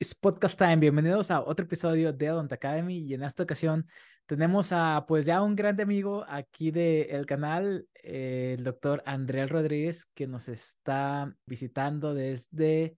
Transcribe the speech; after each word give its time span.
Es 0.00 0.14
podcast 0.14 0.56
time. 0.56 0.76
Bienvenidos 0.76 1.28
a 1.32 1.40
otro 1.40 1.64
episodio 1.64 2.12
de 2.12 2.30
Odont 2.30 2.52
Academy 2.52 2.98
y 2.98 3.14
en 3.14 3.24
esta 3.24 3.42
ocasión 3.42 3.84
tenemos 4.26 4.70
a 4.70 5.04
pues 5.08 5.26
ya 5.26 5.42
un 5.42 5.56
grande 5.56 5.82
amigo 5.82 6.24
aquí 6.28 6.70
del 6.70 7.26
canal, 7.26 7.88
eh, 8.04 8.54
el 8.56 8.62
doctor 8.62 9.02
Andrés 9.06 9.50
Rodríguez, 9.50 10.06
que 10.14 10.28
nos 10.28 10.48
está 10.48 11.34
visitando 11.46 12.14
desde 12.14 12.96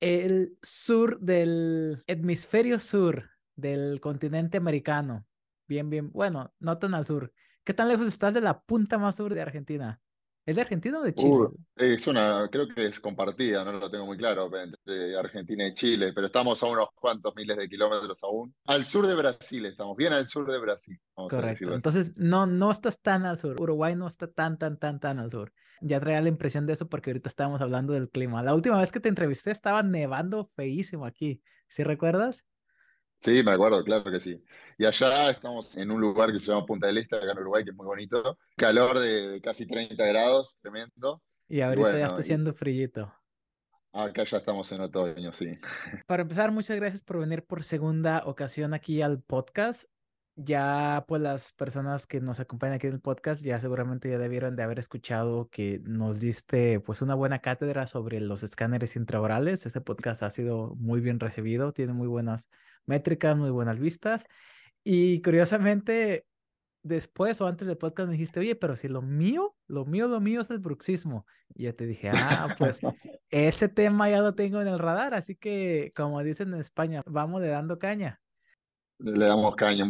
el 0.00 0.58
sur 0.60 1.18
del 1.18 2.04
hemisferio 2.06 2.78
sur 2.78 3.30
del 3.56 3.98
continente 3.98 4.58
americano. 4.58 5.24
Bien, 5.66 5.88
bien, 5.88 6.12
bueno, 6.12 6.52
no 6.58 6.76
tan 6.76 6.92
al 6.92 7.06
sur. 7.06 7.32
¿Qué 7.64 7.72
tan 7.72 7.88
lejos 7.88 8.06
estás 8.06 8.34
de 8.34 8.42
la 8.42 8.60
punta 8.60 8.98
más 8.98 9.16
sur 9.16 9.32
de 9.32 9.40
Argentina? 9.40 9.98
¿Es 10.48 10.56
de 10.56 10.62
Argentina 10.62 10.98
o 10.98 11.02
de 11.02 11.14
Chile? 11.14 11.30
Uh, 11.30 11.54
es 11.76 12.06
una, 12.06 12.48
creo 12.50 12.66
que 12.74 12.86
es 12.86 12.98
compartida, 13.00 13.62
no 13.64 13.72
lo 13.72 13.90
tengo 13.90 14.06
muy 14.06 14.16
claro, 14.16 14.50
entre 14.56 15.14
Argentina 15.14 15.66
y 15.66 15.74
Chile, 15.74 16.14
pero 16.14 16.28
estamos 16.28 16.62
a 16.62 16.66
unos 16.66 16.88
cuantos 16.94 17.36
miles 17.36 17.58
de 17.58 17.68
kilómetros 17.68 18.24
aún. 18.24 18.54
Al 18.64 18.86
sur 18.86 19.06
de 19.06 19.14
Brasil 19.14 19.66
estamos, 19.66 19.94
bien 19.94 20.14
al 20.14 20.26
sur 20.26 20.50
de 20.50 20.58
Brasil. 20.58 20.98
Correcto, 21.12 21.74
entonces 21.74 22.18
no, 22.18 22.46
no 22.46 22.70
estás 22.70 22.98
tan 22.98 23.26
al 23.26 23.36
sur, 23.36 23.60
Uruguay 23.60 23.94
no 23.94 24.06
está 24.06 24.26
tan, 24.26 24.56
tan, 24.56 24.78
tan, 24.78 25.00
tan 25.00 25.18
al 25.18 25.30
sur. 25.30 25.52
Ya 25.82 26.00
traía 26.00 26.22
la 26.22 26.28
impresión 26.30 26.66
de 26.66 26.72
eso 26.72 26.88
porque 26.88 27.10
ahorita 27.10 27.28
estábamos 27.28 27.60
hablando 27.60 27.92
del 27.92 28.08
clima. 28.08 28.42
La 28.42 28.54
última 28.54 28.80
vez 28.80 28.90
que 28.90 29.00
te 29.00 29.10
entrevisté 29.10 29.50
estaba 29.50 29.82
nevando 29.82 30.50
feísimo 30.56 31.04
aquí, 31.04 31.42
¿sí 31.66 31.84
recuerdas? 31.84 32.46
Sí, 33.20 33.42
me 33.42 33.50
acuerdo, 33.50 33.82
claro 33.82 34.10
que 34.10 34.20
sí. 34.20 34.42
Y 34.76 34.84
allá 34.84 35.30
estamos 35.30 35.76
en 35.76 35.90
un 35.90 36.00
lugar 36.00 36.32
que 36.32 36.38
se 36.38 36.46
llama 36.46 36.64
Punta 36.64 36.86
del 36.86 36.98
Este, 36.98 37.16
acá 37.16 37.32
en 37.32 37.38
Uruguay, 37.38 37.64
que 37.64 37.70
es 37.70 37.76
muy 37.76 37.86
bonito. 37.86 38.38
Calor 38.56 39.00
de, 39.00 39.40
casi 39.42 39.66
30 39.66 40.06
grados, 40.06 40.54
tremendo. 40.60 41.20
Y 41.48 41.60
ahorita 41.60 41.98
ya 41.98 42.06
está 42.06 42.18
haciendo 42.18 42.54
frillito. 42.54 43.12
Acá 43.92 44.24
ya 44.24 44.36
estamos 44.36 44.70
en 44.70 44.82
otoño, 44.82 45.32
sí. 45.32 45.58
Para 46.06 46.22
empezar, 46.22 46.52
muchas 46.52 46.76
gracias 46.76 47.02
por 47.02 47.18
venir 47.18 47.44
por 47.44 47.64
segunda 47.64 48.22
ocasión 48.24 48.72
aquí 48.72 49.02
al 49.02 49.20
podcast. 49.20 49.84
Ya, 50.36 51.04
pues 51.08 51.20
las 51.20 51.52
personas 51.52 52.06
que 52.06 52.20
nos 52.20 52.38
acompañan 52.38 52.76
aquí 52.76 52.86
en 52.86 52.92
el 52.92 53.00
podcast 53.00 53.42
ya 53.42 53.58
seguramente 53.58 54.08
ya 54.08 54.18
debieron 54.18 54.54
de 54.54 54.62
haber 54.62 54.78
escuchado 54.78 55.48
que 55.48 55.80
nos 55.82 56.20
diste 56.20 56.78
pues 56.78 57.02
una 57.02 57.16
buena 57.16 57.40
cátedra 57.40 57.88
sobre 57.88 58.20
los 58.20 58.44
escáneres 58.44 58.94
intraorales. 58.94 59.66
Ese 59.66 59.80
podcast 59.80 60.22
ha 60.22 60.30
sido 60.30 60.76
muy 60.76 61.00
bien 61.00 61.18
recibido, 61.18 61.72
tiene 61.72 61.92
muy 61.92 62.06
buenas 62.06 62.48
métricas, 62.88 63.36
muy 63.36 63.50
buenas 63.50 63.78
vistas. 63.78 64.26
Y 64.82 65.20
curiosamente, 65.22 66.26
después 66.82 67.40
o 67.40 67.46
antes 67.46 67.68
del 67.68 67.76
podcast 67.76 68.08
me 68.08 68.14
dijiste, 68.14 68.40
oye, 68.40 68.54
pero 68.56 68.76
si 68.76 68.88
lo 68.88 69.02
mío, 69.02 69.54
lo 69.66 69.84
mío, 69.84 70.08
lo 70.08 70.20
mío 70.20 70.40
es 70.40 70.50
el 70.50 70.58
bruxismo. 70.58 71.26
Y 71.54 71.64
ya 71.64 71.72
te 71.72 71.86
dije, 71.86 72.10
ah, 72.12 72.54
pues 72.58 72.80
ese 73.30 73.68
tema 73.68 74.08
ya 74.10 74.20
lo 74.20 74.34
tengo 74.34 74.60
en 74.60 74.68
el 74.68 74.78
radar, 74.78 75.14
así 75.14 75.36
que 75.36 75.92
como 75.94 76.22
dicen 76.22 76.54
en 76.54 76.60
España, 76.60 77.02
vamos 77.06 77.40
le 77.40 77.48
dando 77.48 77.78
caña. 77.78 78.20
Le 78.98 79.26
damos 79.26 79.54
caña, 79.54 79.84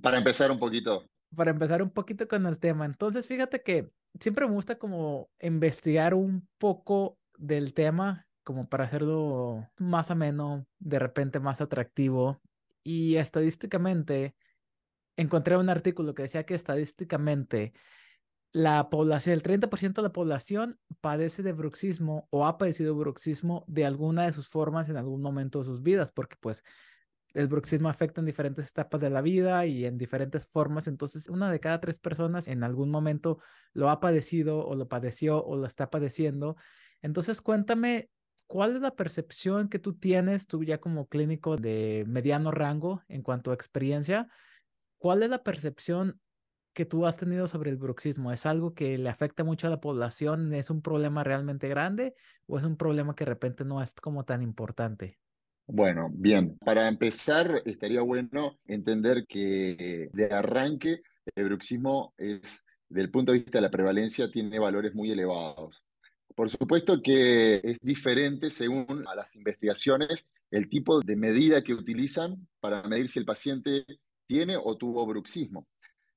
para 0.00 0.18
empezar 0.18 0.50
un 0.50 0.58
poquito. 0.58 1.08
Para 1.34 1.50
empezar 1.50 1.82
un 1.82 1.90
poquito 1.90 2.28
con 2.28 2.46
el 2.46 2.58
tema. 2.58 2.84
Entonces, 2.84 3.26
fíjate 3.26 3.62
que 3.62 3.90
siempre 4.20 4.46
me 4.46 4.52
gusta 4.52 4.78
como 4.78 5.30
investigar 5.40 6.14
un 6.14 6.46
poco 6.58 7.18
del 7.36 7.74
tema 7.74 8.26
como 8.44 8.68
para 8.68 8.84
hacerlo 8.84 9.68
más 9.78 10.10
ameno, 10.10 10.66
de 10.78 10.98
repente 10.98 11.40
más 11.40 11.60
atractivo. 11.60 12.40
Y 12.82 13.16
estadísticamente, 13.16 14.34
encontré 15.16 15.56
un 15.56 15.70
artículo 15.70 16.14
que 16.14 16.22
decía 16.22 16.44
que 16.44 16.54
estadísticamente 16.54 17.72
la 18.52 18.90
población, 18.90 19.34
el 19.34 19.42
30% 19.42 19.94
de 19.94 20.02
la 20.02 20.12
población 20.12 20.78
padece 21.00 21.42
de 21.42 21.52
bruxismo 21.52 22.28
o 22.30 22.46
ha 22.46 22.58
padecido 22.58 22.94
bruxismo 22.94 23.64
de 23.66 23.86
alguna 23.86 24.24
de 24.24 24.32
sus 24.32 24.48
formas 24.48 24.88
en 24.90 24.98
algún 24.98 25.22
momento 25.22 25.60
de 25.60 25.64
sus 25.64 25.82
vidas, 25.82 26.12
porque 26.12 26.36
pues 26.38 26.62
el 27.32 27.46
bruxismo 27.48 27.88
afecta 27.88 28.20
en 28.20 28.26
diferentes 28.26 28.68
etapas 28.68 29.00
de 29.00 29.08
la 29.08 29.22
vida 29.22 29.64
y 29.64 29.86
en 29.86 29.96
diferentes 29.96 30.46
formas. 30.46 30.86
Entonces, 30.86 31.28
una 31.30 31.50
de 31.50 31.60
cada 31.60 31.80
tres 31.80 31.98
personas 31.98 32.46
en 32.46 32.62
algún 32.62 32.90
momento 32.90 33.38
lo 33.72 33.88
ha 33.88 34.00
padecido 34.00 34.66
o 34.66 34.74
lo 34.74 34.86
padeció 34.86 35.42
o 35.42 35.56
lo 35.56 35.66
está 35.66 35.88
padeciendo. 35.90 36.56
Entonces, 37.00 37.40
cuéntame 37.40 38.10
¿cuál 38.52 38.76
es 38.76 38.82
la 38.82 38.94
percepción 38.94 39.70
que 39.70 39.78
tú 39.78 39.94
tienes, 39.94 40.46
tú 40.46 40.62
ya 40.62 40.76
como 40.76 41.06
clínico 41.06 41.56
de 41.56 42.04
mediano 42.06 42.50
rango 42.50 43.02
en 43.08 43.22
cuanto 43.22 43.50
a 43.50 43.54
experiencia? 43.54 44.28
¿Cuál 44.98 45.22
es 45.22 45.30
la 45.30 45.42
percepción 45.42 46.20
que 46.74 46.84
tú 46.84 47.06
has 47.06 47.16
tenido 47.16 47.48
sobre 47.48 47.70
el 47.70 47.78
bruxismo? 47.78 48.30
¿Es 48.30 48.44
algo 48.44 48.74
que 48.74 48.98
le 48.98 49.08
afecta 49.08 49.42
mucho 49.42 49.68
a 49.68 49.70
la 49.70 49.80
población? 49.80 50.52
¿Es 50.52 50.68
un 50.68 50.82
problema 50.82 51.24
realmente 51.24 51.66
grande 51.66 52.14
o 52.46 52.58
es 52.58 52.64
un 52.64 52.76
problema 52.76 53.14
que 53.14 53.24
de 53.24 53.30
repente 53.30 53.64
no 53.64 53.80
es 53.80 53.94
como 53.94 54.26
tan 54.26 54.42
importante? 54.42 55.18
Bueno, 55.66 56.10
bien. 56.12 56.58
Para 56.58 56.88
empezar, 56.88 57.62
estaría 57.64 58.02
bueno 58.02 58.58
entender 58.66 59.24
que 59.26 60.10
de 60.12 60.26
arranque 60.26 61.00
el 61.36 61.44
bruxismo 61.46 62.12
es, 62.18 62.62
del 62.90 63.10
punto 63.10 63.32
de 63.32 63.38
vista 63.38 63.56
de 63.56 63.62
la 63.62 63.70
prevalencia, 63.70 64.30
tiene 64.30 64.58
valores 64.58 64.94
muy 64.94 65.10
elevados. 65.10 65.82
Por 66.34 66.50
supuesto 66.50 67.02
que 67.02 67.60
es 67.62 67.78
diferente 67.80 68.50
según 68.50 69.04
a 69.06 69.14
las 69.14 69.34
investigaciones 69.36 70.26
el 70.50 70.68
tipo 70.68 71.00
de 71.00 71.16
medida 71.16 71.62
que 71.62 71.74
utilizan 71.74 72.46
para 72.60 72.82
medir 72.84 73.10
si 73.10 73.18
el 73.18 73.24
paciente 73.24 73.84
tiene 74.26 74.56
o 74.56 74.76
tuvo 74.76 75.06
bruxismo. 75.06 75.66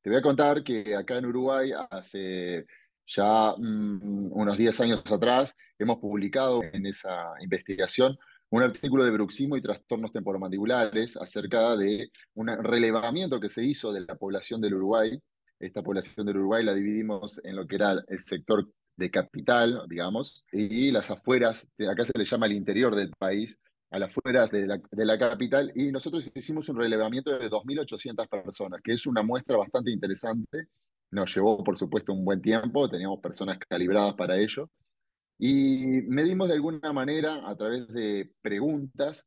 Te 0.01 0.09
voy 0.09 0.19
a 0.19 0.21
contar 0.21 0.63
que 0.63 0.95
acá 0.95 1.17
en 1.17 1.25
Uruguay, 1.25 1.71
hace 1.89 2.65
ya 3.07 3.55
mm, 3.57 4.31
unos 4.31 4.57
10 4.57 4.81
años 4.81 5.03
atrás, 5.05 5.55
hemos 5.79 5.97
publicado 5.97 6.61
en 6.63 6.85
esa 6.85 7.33
investigación 7.41 8.17
un 8.49 8.63
artículo 8.63 9.03
de 9.03 9.11
bruxismo 9.11 9.57
y 9.57 9.61
trastornos 9.61 10.11
temporomandibulares 10.11 11.17
acerca 11.17 11.75
de 11.75 12.11
un 12.35 12.47
relevamiento 12.47 13.39
que 13.39 13.49
se 13.49 13.63
hizo 13.63 13.91
de 13.91 14.01
la 14.01 14.15
población 14.15 14.61
del 14.61 14.75
Uruguay. 14.75 15.19
Esta 15.59 15.81
población 15.81 16.25
del 16.25 16.37
Uruguay 16.37 16.63
la 16.63 16.73
dividimos 16.73 17.41
en 17.43 17.55
lo 17.55 17.65
que 17.67 17.75
era 17.75 18.03
el 18.07 18.19
sector 18.19 18.67
de 18.97 19.11
capital, 19.11 19.83
digamos, 19.87 20.45
y 20.51 20.91
las 20.91 21.11
afueras, 21.11 21.67
acá 21.89 22.05
se 22.05 22.17
le 22.17 22.25
llama 22.25 22.45
el 22.45 22.53
interior 22.53 22.95
del 22.95 23.11
país, 23.17 23.59
a 23.91 23.99
las 23.99 24.09
afueras 24.09 24.49
de 24.51 24.67
la, 24.67 24.81
de 24.91 25.05
la 25.05 25.17
capital, 25.17 25.71
y 25.75 25.91
nosotros 25.91 26.31
hicimos 26.33 26.67
un 26.69 26.77
relevamiento 26.77 27.37
de 27.37 27.49
2.800 27.49 28.27
personas, 28.27 28.81
que 28.81 28.93
es 28.93 29.05
una 29.05 29.23
muestra 29.23 29.57
bastante 29.57 29.91
interesante. 29.91 30.67
Nos 31.11 31.33
llevó, 31.33 31.63
por 31.63 31.77
supuesto, 31.77 32.13
un 32.13 32.25
buen 32.25 32.41
tiempo, 32.41 32.89
teníamos 32.89 33.19
personas 33.21 33.57
calibradas 33.69 34.15
para 34.15 34.37
ello, 34.37 34.69
y 35.37 36.01
medimos 36.07 36.47
de 36.47 36.55
alguna 36.55 36.93
manera, 36.93 37.47
a 37.47 37.55
través 37.55 37.87
de 37.89 38.31
preguntas, 38.41 39.25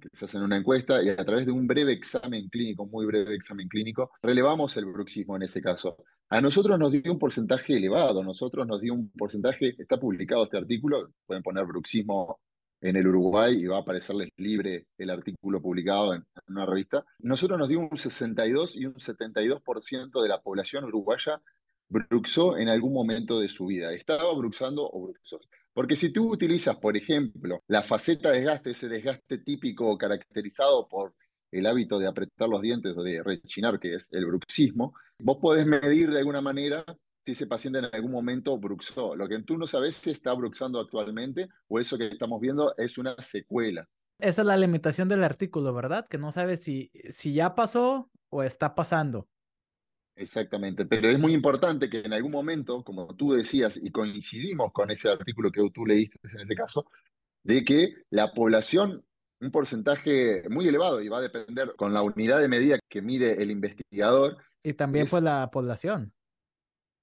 que 0.00 0.08
se 0.12 0.24
hacen 0.24 0.42
una 0.42 0.56
encuesta, 0.56 1.02
y 1.02 1.10
a 1.10 1.16
través 1.16 1.46
de 1.46 1.52
un 1.52 1.66
breve 1.66 1.92
examen 1.92 2.48
clínico, 2.48 2.86
muy 2.86 3.06
breve 3.06 3.34
examen 3.34 3.68
clínico, 3.68 4.10
relevamos 4.22 4.76
el 4.76 4.86
bruxismo 4.86 5.36
en 5.36 5.42
ese 5.42 5.60
caso. 5.60 5.96
A 6.32 6.40
nosotros 6.40 6.78
nos 6.78 6.92
dio 6.92 7.10
un 7.10 7.18
porcentaje 7.18 7.76
elevado, 7.76 8.20
a 8.20 8.24
nosotros 8.24 8.64
nos 8.64 8.80
dio 8.80 8.94
un 8.94 9.10
porcentaje, 9.10 9.74
está 9.76 9.98
publicado 9.98 10.44
este 10.44 10.58
artículo, 10.58 11.10
pueden 11.26 11.42
poner 11.42 11.64
bruxismo 11.66 12.38
en 12.80 12.94
el 12.94 13.08
Uruguay 13.08 13.56
y 13.56 13.66
va 13.66 13.78
a 13.78 13.80
aparecerles 13.80 14.28
libre 14.36 14.86
el 14.96 15.10
artículo 15.10 15.60
publicado 15.60 16.14
en, 16.14 16.24
una 16.46 16.66
revista. 16.66 17.04
Nosotros 17.18 17.58
nos 17.58 17.68
dio 17.68 17.80
un 17.80 17.96
62 17.96 18.76
y 18.76 18.86
un 18.86 18.94
72% 18.94 20.22
de 20.22 20.28
la 20.28 20.40
población 20.40 20.84
uruguaya 20.84 21.42
bruxó 21.88 22.56
en 22.56 22.68
algún 22.68 22.92
momento 22.92 23.40
de 23.40 23.48
su 23.48 23.66
vida. 23.66 23.92
Estaba 23.92 24.32
bruxando 24.32 24.88
o 24.88 25.02
bruxó. 25.08 25.40
Porque 25.72 25.96
si 25.96 26.12
tú 26.12 26.30
utilizas, 26.30 26.76
por 26.76 26.96
ejemplo, 26.96 27.60
la 27.66 27.82
faceta 27.82 28.30
de 28.30 28.38
desgaste, 28.38 28.70
ese 28.70 28.88
desgaste 28.88 29.38
típico 29.38 29.98
caracterizado 29.98 30.86
por 30.86 31.12
el 31.52 31.66
hábito 31.66 31.98
de 31.98 32.06
apretar 32.06 32.48
los 32.48 32.62
dientes 32.62 32.96
o 32.96 33.02
de 33.02 33.22
rechinar, 33.22 33.78
que 33.80 33.94
es 33.94 34.08
el 34.12 34.26
bruxismo, 34.26 34.94
vos 35.18 35.38
podés 35.40 35.66
medir 35.66 36.10
de 36.10 36.18
alguna 36.18 36.40
manera 36.40 36.84
si 37.24 37.32
ese 37.32 37.46
paciente 37.46 37.80
en 37.80 37.86
algún 37.92 38.12
momento 38.12 38.58
bruxó. 38.58 39.14
Lo 39.16 39.28
que 39.28 39.42
tú 39.42 39.58
no 39.58 39.66
sabes 39.66 39.96
si 39.96 40.10
está 40.10 40.32
bruxando 40.34 40.80
actualmente 40.80 41.48
o 41.68 41.78
eso 41.78 41.98
que 41.98 42.06
estamos 42.06 42.40
viendo 42.40 42.74
es 42.76 42.98
una 42.98 43.14
secuela. 43.20 43.86
Esa 44.18 44.42
es 44.42 44.46
la 44.46 44.56
limitación 44.56 45.08
del 45.08 45.24
artículo, 45.24 45.72
¿verdad? 45.72 46.06
Que 46.08 46.18
no 46.18 46.30
sabes 46.30 46.62
si, 46.62 46.90
si 47.10 47.32
ya 47.32 47.54
pasó 47.54 48.10
o 48.28 48.42
está 48.42 48.74
pasando. 48.74 49.28
Exactamente, 50.16 50.84
pero 50.84 51.08
es 51.08 51.18
muy 51.18 51.32
importante 51.32 51.88
que 51.88 52.00
en 52.00 52.12
algún 52.12 52.32
momento, 52.32 52.84
como 52.84 53.14
tú 53.16 53.32
decías, 53.32 53.78
y 53.80 53.90
coincidimos 53.90 54.70
con 54.72 54.90
ese 54.90 55.08
artículo 55.08 55.50
que 55.50 55.66
tú 55.72 55.86
leíste 55.86 56.18
en 56.34 56.40
ese 56.40 56.54
caso, 56.54 56.84
de 57.42 57.64
que 57.64 57.94
la 58.10 58.32
población 58.32 59.02
un 59.40 59.50
porcentaje 59.50 60.42
muy 60.48 60.68
elevado 60.68 61.00
y 61.00 61.08
va 61.08 61.18
a 61.18 61.22
depender 61.22 61.74
con 61.76 61.94
la 61.94 62.02
unidad 62.02 62.40
de 62.40 62.48
medida 62.48 62.78
que 62.88 63.02
mire 63.02 63.42
el 63.42 63.50
investigador. 63.50 64.36
Y 64.62 64.74
también 64.74 65.08
por 65.08 65.22
la 65.22 65.50
población. 65.50 66.12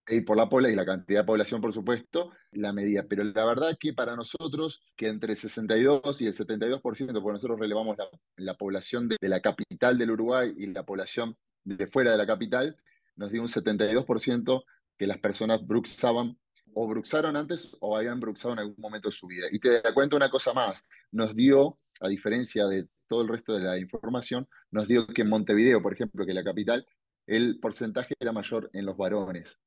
Y 0.07 0.21
por 0.21 0.37
la 0.37 0.47
población 0.47 0.73
y 0.73 0.77
la 0.77 0.85
cantidad 0.85 1.21
de 1.21 1.25
población, 1.25 1.59
por 1.59 1.73
supuesto, 1.73 2.31
la 2.51 2.71
medida. 2.71 3.03
Pero 3.09 3.23
la 3.23 3.45
verdad 3.45 3.77
que 3.79 3.93
para 3.93 4.15
nosotros, 4.15 4.81
que 4.95 5.07
entre 5.07 5.33
el 5.33 5.37
62 5.37 6.21
y 6.21 6.27
el 6.27 6.33
72%, 6.33 6.81
porque 6.81 7.33
nosotros 7.33 7.59
relevamos 7.59 7.97
la, 8.37 8.53
población 8.53 9.09
de, 9.09 9.17
la 9.21 9.41
capital 9.41 9.97
del 9.97 10.11
Uruguay 10.11 10.53
y 10.55 10.67
la 10.67 10.83
población 10.83 11.35
de 11.65 11.87
fuera 11.87 12.11
de 12.11 12.17
la 12.17 12.27
capital, 12.27 12.77
nos 13.15 13.31
dio 13.31 13.41
un 13.41 13.49
72% 13.49 14.63
que 14.97 15.07
las 15.07 15.17
personas 15.17 15.65
bruxaban 15.65 16.37
o 16.73 16.87
bruxaron 16.87 17.35
antes 17.35 17.75
o 17.79 17.97
habían 17.97 18.19
bruxado 18.19 18.53
en 18.53 18.59
algún 18.59 18.75
momento 18.77 19.09
de 19.09 19.15
su 19.15 19.25
vida. 19.27 19.47
Y 19.51 19.59
te 19.59 19.81
cuento 19.93 20.15
una 20.15 20.29
cosa 20.29 20.53
más, 20.53 20.83
nos 21.11 21.35
dio 21.35 21.79
a 21.99 22.07
diferencia 22.07 22.65
de 22.67 22.87
todo 23.07 23.21
el 23.21 23.29
resto 23.29 23.53
de 23.53 23.61
la 23.61 23.77
información, 23.77 24.47
nos 24.71 24.87
dio 24.87 25.07
que 25.07 25.21
en 25.21 25.29
Montevideo, 25.29 25.81
por 25.81 25.93
ejemplo, 25.93 26.25
que 26.25 26.31
es 26.31 26.35
la 26.35 26.43
capital, 26.43 26.85
el 27.25 27.59
porcentaje 27.59 28.15
era 28.19 28.31
mayor 28.31 28.69
en 28.73 28.85
los 28.85 28.97
varones 28.97 29.59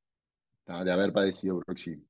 de 0.67 0.93
haber 0.93 1.13
padecido 1.13 1.61
bruxismo. 1.67 2.05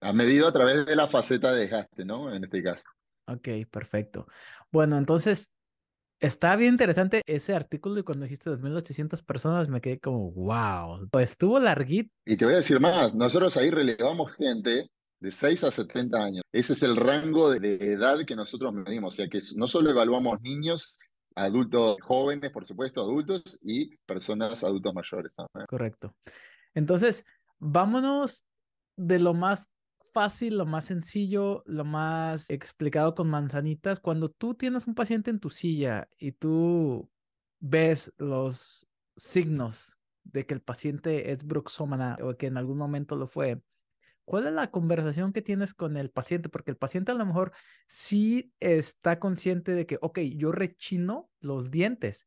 Ha 0.00 0.12
medido 0.12 0.46
a 0.48 0.52
través 0.52 0.86
de 0.86 0.96
la 0.96 1.08
faceta 1.08 1.52
de 1.52 1.60
desgaste, 1.60 2.04
¿no? 2.04 2.32
En 2.32 2.44
este 2.44 2.62
caso. 2.62 2.84
Ok, 3.26 3.48
perfecto. 3.70 4.26
Bueno, 4.70 4.96
entonces, 4.96 5.52
está 6.20 6.56
bien 6.56 6.74
interesante 6.74 7.22
ese 7.26 7.54
artículo 7.54 7.98
y 7.98 8.02
cuando 8.02 8.24
dijiste 8.24 8.50
2.800 8.50 9.24
personas 9.24 9.68
me 9.68 9.80
quedé 9.80 9.98
como, 9.98 10.30
wow, 10.32 11.08
estuvo 11.20 11.58
larguito. 11.60 12.10
Y 12.24 12.36
te 12.36 12.44
voy 12.44 12.54
a 12.54 12.58
decir 12.58 12.80
más, 12.80 13.14
nosotros 13.14 13.56
ahí 13.56 13.70
relevamos 13.70 14.32
gente 14.34 14.90
de 15.20 15.30
6 15.30 15.64
a 15.64 15.70
70 15.70 16.18
años. 16.18 16.44
Ese 16.52 16.72
es 16.72 16.82
el 16.82 16.96
rango 16.96 17.50
de, 17.50 17.74
edad 17.74 18.24
que 18.24 18.36
nosotros 18.36 18.72
medimos, 18.72 19.14
o 19.14 19.16
sea 19.16 19.28
que 19.28 19.40
no 19.56 19.66
solo 19.66 19.90
evaluamos 19.90 20.40
niños, 20.40 20.96
adultos 21.34 21.96
jóvenes, 22.02 22.50
por 22.50 22.64
supuesto, 22.66 23.02
adultos 23.02 23.58
y 23.62 23.96
personas 23.98 24.62
adultos 24.64 24.94
mayores 24.94 25.32
también. 25.34 25.66
Correcto. 25.68 26.14
Entonces, 26.74 27.24
vámonos 27.58 28.44
de 28.96 29.18
lo 29.18 29.34
más 29.34 29.70
fácil, 30.12 30.58
lo 30.58 30.66
más 30.66 30.86
sencillo, 30.86 31.62
lo 31.66 31.84
más 31.84 32.50
explicado 32.50 33.14
con 33.14 33.28
manzanitas. 33.30 34.00
Cuando 34.00 34.30
tú 34.30 34.54
tienes 34.54 34.86
un 34.86 34.94
paciente 34.94 35.30
en 35.30 35.38
tu 35.38 35.50
silla 35.50 36.08
y 36.18 36.32
tú 36.32 37.08
ves 37.60 38.12
los 38.16 38.88
signos 39.16 39.98
de 40.24 40.46
que 40.46 40.54
el 40.54 40.60
paciente 40.60 41.32
es 41.32 41.44
bruxómana 41.44 42.18
o 42.22 42.36
que 42.36 42.46
en 42.46 42.56
algún 42.56 42.78
momento 42.78 43.16
lo 43.16 43.26
fue, 43.26 43.60
¿cuál 44.28 44.46
es 44.46 44.52
la 44.52 44.70
conversación 44.70 45.32
que 45.32 45.40
tienes 45.40 45.72
con 45.72 45.96
el 45.96 46.10
paciente? 46.10 46.50
Porque 46.50 46.70
el 46.70 46.76
paciente 46.76 47.12
a 47.12 47.14
lo 47.14 47.24
mejor 47.24 47.52
sí 47.86 48.52
está 48.60 49.18
consciente 49.18 49.72
de 49.72 49.86
que, 49.86 49.96
ok, 50.02 50.18
yo 50.36 50.52
rechino 50.52 51.30
los 51.40 51.70
dientes, 51.70 52.26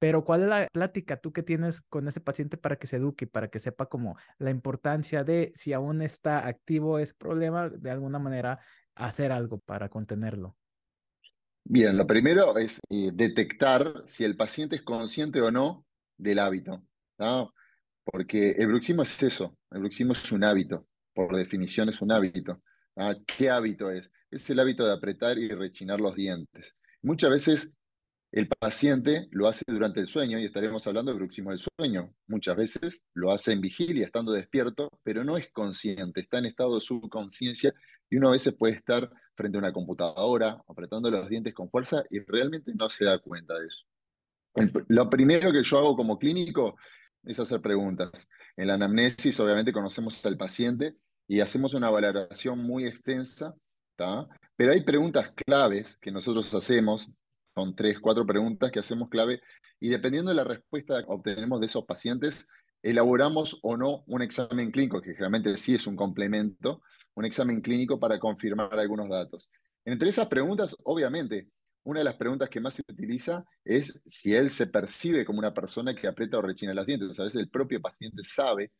pero 0.00 0.24
¿cuál 0.24 0.42
es 0.42 0.48
la 0.48 0.66
plática 0.72 1.20
tú 1.20 1.32
que 1.32 1.44
tienes 1.44 1.80
con 1.80 2.08
ese 2.08 2.20
paciente 2.20 2.56
para 2.56 2.76
que 2.76 2.88
se 2.88 2.96
eduque, 2.96 3.28
para 3.28 3.48
que 3.48 3.60
sepa 3.60 3.86
como 3.86 4.16
la 4.38 4.50
importancia 4.50 5.22
de 5.22 5.52
si 5.54 5.72
aún 5.72 6.02
está 6.02 6.44
activo 6.44 6.98
ese 6.98 7.14
problema, 7.14 7.68
de 7.68 7.90
alguna 7.92 8.18
manera 8.18 8.58
hacer 8.96 9.30
algo 9.30 9.60
para 9.60 9.88
contenerlo? 9.88 10.56
Bien, 11.62 11.96
lo 11.96 12.06
primero 12.06 12.58
es 12.58 12.80
eh, 12.88 13.12
detectar 13.14 14.02
si 14.06 14.24
el 14.24 14.36
paciente 14.36 14.74
es 14.74 14.82
consciente 14.82 15.40
o 15.40 15.52
no 15.52 15.86
del 16.16 16.40
hábito, 16.40 16.82
¿no? 17.16 17.54
Porque 18.02 18.56
el 18.58 18.66
bruxismo 18.66 19.04
es 19.04 19.22
eso, 19.22 19.56
el 19.70 19.80
bruxismo 19.80 20.14
es 20.14 20.32
un 20.32 20.42
hábito, 20.42 20.87
por 21.18 21.36
definición 21.36 21.88
es 21.88 22.00
un 22.00 22.12
hábito. 22.12 22.62
¿Qué 23.26 23.50
hábito 23.50 23.90
es? 23.90 24.08
Es 24.30 24.48
el 24.50 24.60
hábito 24.60 24.86
de 24.86 24.92
apretar 24.92 25.36
y 25.36 25.48
rechinar 25.48 25.98
los 25.98 26.14
dientes. 26.14 26.76
Muchas 27.02 27.30
veces 27.30 27.70
el 28.30 28.46
paciente 28.46 29.26
lo 29.32 29.48
hace 29.48 29.64
durante 29.66 29.98
el 29.98 30.06
sueño 30.06 30.38
y 30.38 30.44
estaremos 30.44 30.86
hablando 30.86 31.10
de 31.10 31.18
bruxismo 31.18 31.50
del 31.50 31.58
sueño. 31.76 32.14
Muchas 32.28 32.56
veces 32.56 33.02
lo 33.14 33.32
hace 33.32 33.50
en 33.50 33.60
vigilia, 33.60 34.06
estando 34.06 34.30
despierto, 34.30 34.90
pero 35.02 35.24
no 35.24 35.36
es 35.36 35.50
consciente, 35.50 36.20
está 36.20 36.38
en 36.38 36.46
estado 36.46 36.76
de 36.76 36.82
subconsciencia 36.82 37.74
y 38.08 38.16
uno 38.16 38.28
a 38.28 38.32
veces 38.32 38.54
puede 38.54 38.74
estar 38.74 39.10
frente 39.34 39.58
a 39.58 39.62
una 39.62 39.72
computadora, 39.72 40.62
apretando 40.68 41.10
los 41.10 41.28
dientes 41.28 41.52
con 41.52 41.68
fuerza 41.68 42.04
y 42.10 42.20
realmente 42.20 42.70
no 42.76 42.90
se 42.90 43.04
da 43.04 43.18
cuenta 43.18 43.54
de 43.58 43.66
eso. 43.66 43.84
lo 44.86 45.10
primero 45.10 45.50
que 45.50 45.64
yo 45.64 45.78
hago 45.78 45.96
como 45.96 46.16
clínico 46.16 46.76
es 47.24 47.40
hacer 47.40 47.60
preguntas. 47.60 48.12
En 48.56 48.68
la 48.68 48.74
anamnesis, 48.74 49.40
obviamente, 49.40 49.72
conocemos 49.72 50.24
al 50.24 50.36
paciente 50.36 50.94
y 51.28 51.40
hacemos 51.40 51.74
una 51.74 51.90
valoración 51.90 52.58
muy 52.58 52.86
extensa, 52.86 53.54
pero 54.56 54.72
hay 54.72 54.82
preguntas 54.82 55.30
claves 55.46 55.96
que 56.00 56.10
nosotros 56.10 56.52
hacemos 56.54 57.08
son 57.54 57.74
tres, 57.74 57.98
cuatro 58.00 58.24
preguntas 58.24 58.70
que 58.70 58.78
hacemos 58.78 59.08
clave 59.08 59.40
y 59.80 59.88
dependiendo 59.88 60.30
de 60.30 60.36
la 60.36 60.44
respuesta 60.44 61.02
que 61.02 61.10
obtenemos 61.10 61.58
de 61.58 61.66
esos 61.66 61.84
pacientes, 61.84 62.46
elaboramos 62.82 63.58
o 63.62 63.76
no 63.76 64.04
un 64.06 64.22
examen 64.22 64.70
clínico, 64.70 65.02
que 65.02 65.10
generalmente 65.10 65.56
sí 65.56 65.74
es 65.74 65.86
un 65.88 65.96
complemento, 65.96 66.82
un 67.14 67.24
examen 67.24 67.60
clínico 67.60 67.98
para 67.98 68.20
confirmar 68.20 68.78
algunos 68.78 69.08
datos. 69.08 69.50
Entre 69.84 70.08
esas 70.08 70.28
preguntas, 70.28 70.76
obviamente, 70.84 71.48
una 71.82 71.98
de 71.98 72.04
las 72.04 72.14
preguntas 72.14 72.48
que 72.48 72.60
más 72.60 72.74
se 72.74 72.82
utiliza 72.88 73.44
es 73.64 73.92
si 74.06 74.34
él 74.34 74.50
se 74.50 74.68
percibe 74.68 75.24
como 75.24 75.40
una 75.40 75.52
persona 75.52 75.96
que 75.96 76.06
aprieta 76.06 76.38
o 76.38 76.42
rechina 76.42 76.74
los 76.74 76.86
dientes. 76.86 77.18
A 77.18 77.24
veces 77.24 77.40
el 77.40 77.50
propio 77.50 77.80
paciente 77.80 78.22
sabe 78.22 78.70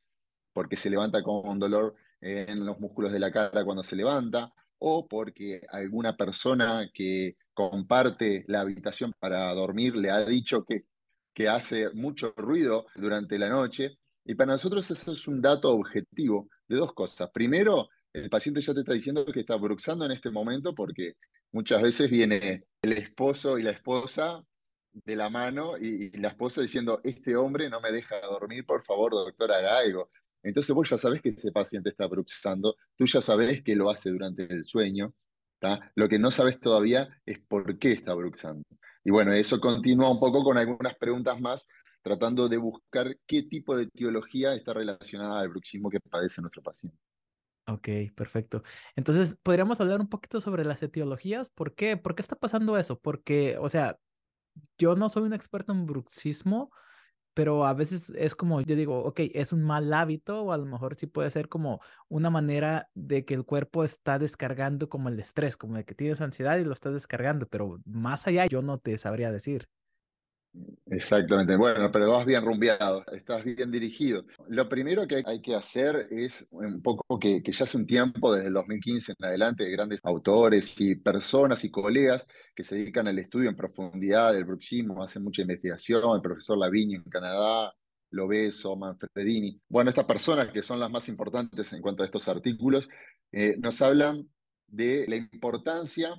porque 0.53 0.77
se 0.77 0.91
levanta 0.91 1.23
con 1.23 1.59
dolor 1.59 1.97
en 2.21 2.65
los 2.65 2.79
músculos 2.81 3.13
de 3.13 3.21
la 3.21 3.31
cara 3.31 3.65
cuando 3.65 3.83
se 3.83 3.97
levanta, 3.97 4.53
o 4.79 5.09
porque 5.09 5.63
alguna 5.71 6.17
persona 6.17 6.89
que 6.93 7.37
comparte 7.53 8.45
la 8.47 8.61
habitación 8.61 9.13
para 9.19 9.53
dormir 9.55 9.97
le 9.97 10.11
ha 10.11 10.25
dicho 10.25 10.65
que, 10.65 10.85
que 11.35 11.49
hace 11.49 11.91
mucho 11.95 12.33
ruido 12.37 12.87
durante 12.95 13.39
la 13.39 13.49
noche. 13.49 13.99
Y 14.25 14.35
para 14.35 14.53
nosotros 14.53 14.91
eso 14.91 15.13
es 15.13 15.27
un 15.27 15.41
dato 15.41 15.71
objetivo 15.73 16.49
de 16.69 16.77
dos 16.77 16.93
cosas. 16.93 17.31
Primero, 17.33 17.89
el 18.13 18.31
paciente 18.31 18.61
ya 18.61 18.75
te 18.75 18.81
está 18.81 18.93
diciendo 18.93 19.25
que 19.27 19.41
está 19.41 19.57
bruxando 19.57 20.05
en 20.05 20.13
este 20.13 20.31
momento 20.31 20.75
porque 20.75 21.15
muchas 21.53 21.83
veces 21.83 22.11
viene 22.11 22.65
el 22.83 22.93
esposo 22.93 23.59
y 23.59 23.63
la 23.63 23.71
esposa 23.71 24.43
de 24.93 25.17
la 25.17 25.31
mano 25.31 25.77
y, 25.79 26.11
la 26.19 26.29
esposa 26.29 26.61
diciendo, 26.61 27.01
este 27.05 27.37
hombre 27.37 27.69
no 27.69 27.81
me 27.81 27.93
deja 27.93 28.21
dormir, 28.21 28.65
por 28.67 28.85
favor, 28.85 29.13
doctor, 29.13 29.53
haga 29.53 29.79
algo. 29.79 30.11
Entonces 30.43 30.75
vos 30.75 30.89
ya 30.89 30.99
sabés 30.99 31.21
que 31.21 31.31
ese 31.31 31.53
paciente 31.53 31.91
está 31.91 32.07
bruxando, 32.07 32.77
tú 32.97 33.07
ya 33.07 33.21
sabés 33.21 33.63
que 33.63 33.77
lo 33.77 33.91
hace 33.91 34.11
durante 34.11 34.45
el 34.53 34.65
sueño, 34.65 35.13
lo 35.95 36.09
que 36.09 36.19
no 36.19 36.31
sabes 36.31 36.61
todavía 36.61 37.09
es 37.27 37.41
por 37.41 37.79
qué 37.79 37.93
está 37.93 38.15
bruxando. 38.15 38.65
Y 39.05 39.11
bueno, 39.11 39.33
eso 39.33 39.61
continúa 39.61 40.11
un 40.11 40.21
poco 40.21 40.45
con 40.45 40.57
algunas 40.57 40.97
preguntas 40.97 41.41
más, 41.41 41.67
tratando 42.03 42.49
de 42.49 42.57
buscar 42.57 43.17
qué 43.27 43.43
tipo 43.43 43.77
de 43.77 43.85
etiología 43.85 44.55
está 44.55 44.73
relacionada 44.73 45.41
al 45.41 45.49
bruxismo 45.49 45.91
que 45.91 46.01
padece 46.01 46.41
nuestro 46.41 46.63
paciente. 46.63 46.97
Ok, 47.67 47.89
perfecto. 48.15 48.63
Entonces, 48.97 49.37
¿podríamos 49.43 49.81
hablar 49.81 50.01
un 50.01 50.09
poquito 50.09 50.41
sobre 50.41 50.65
las 50.65 50.83
etiologías? 50.83 51.51
¿Por 51.51 51.75
qué? 51.75 51.97
¿Por 51.97 52.15
qué 52.15 52.23
está 52.23 52.37
pasando 52.37 52.79
eso? 52.79 52.99
Porque, 52.99 53.59
o 53.59 53.69
sea, 53.69 53.99
yo 54.79 54.97
no 54.97 55.09
soy 55.09 55.25
un 55.25 55.35
experto 55.35 55.73
en 55.73 55.85
bruxismo, 55.85 56.71
pero 57.39 57.67
a 57.67 57.73
veces 57.73 58.11
es 58.17 58.35
como, 58.35 58.63
yo 58.63 58.75
digo, 58.75 58.99
ok, 59.05 59.21
es 59.33 59.53
un 59.53 59.63
mal 59.63 59.95
hábito 59.95 60.43
o 60.43 60.51
a 60.53 60.59
lo 60.59 60.67
mejor 60.67 60.97
sí 60.97 61.07
puede 61.07 61.31
ser 61.31 61.49
como 61.49 61.81
una 62.09 62.31
manera 62.31 62.91
de 62.95 63.25
que 63.25 63.35
el 63.35 63.45
cuerpo 63.45 63.85
está 63.85 64.19
descargando 64.19 64.89
como 64.89 65.09
el 65.09 65.21
estrés, 65.21 65.57
como 65.57 65.77
de 65.77 65.85
que 65.85 65.95
tienes 65.95 66.21
ansiedad 66.21 66.59
y 66.59 66.65
lo 66.65 66.73
estás 66.73 66.95
descargando, 66.95 67.47
pero 67.47 67.79
más 67.85 68.27
allá 68.27 68.47
yo 68.47 68.61
no 68.61 68.79
te 68.79 68.99
sabría 68.99 69.31
decir. 69.31 69.69
Exactamente, 70.91 71.55
bueno, 71.57 71.91
pero 71.93 72.11
vas 72.11 72.25
bien 72.25 72.45
rumbeado, 72.45 73.05
estás 73.13 73.45
bien 73.45 73.71
dirigido. 73.71 74.25
Lo 74.49 74.69
primero 74.69 75.07
que 75.07 75.23
hay 75.25 75.43
que 75.43 75.55
hacer 75.55 76.09
es 76.11 76.47
un 76.51 76.81
poco 76.81 77.19
que, 77.19 77.43
ya 77.45 77.65
hace 77.65 77.77
un 77.77 77.87
tiempo, 77.87 78.33
desde 78.33 78.49
el 78.49 78.55
2015 78.55 79.13
en 79.19 79.27
adelante, 79.27 79.71
grandes 79.71 80.01
autores 80.05 80.81
y 80.81 80.97
personas 80.97 81.63
y 81.65 81.71
colegas 81.71 82.27
que 82.55 82.65
se 82.65 82.77
dedican 82.77 83.07
al 83.07 83.19
estudio 83.19 83.51
en 83.51 83.57
profundidad 83.57 84.33
del 84.33 84.45
bruxismo, 84.45 85.03
hacen 85.03 85.23
mucha 85.23 85.43
investigación, 85.43 86.17
el 86.17 86.23
profesor 86.23 86.57
Lavigne 86.57 86.97
en 86.97 87.05
Canadá, 87.05 87.73
Lobeso, 88.11 88.75
Manfredini. 88.75 89.61
Bueno, 89.69 89.91
estas 89.91 90.07
personas 90.07 90.51
que 90.51 90.63
son 90.63 90.81
las 90.81 90.91
más 90.91 91.09
importantes 91.09 91.71
en 91.75 91.83
cuanto 91.83 92.03
a 92.03 92.07
estos 92.07 92.27
artículos, 92.29 92.89
eh, 93.31 93.57
nos 93.59 93.83
hablan 93.83 94.27
de 94.67 95.07
la 95.07 95.17
importancia 95.17 96.15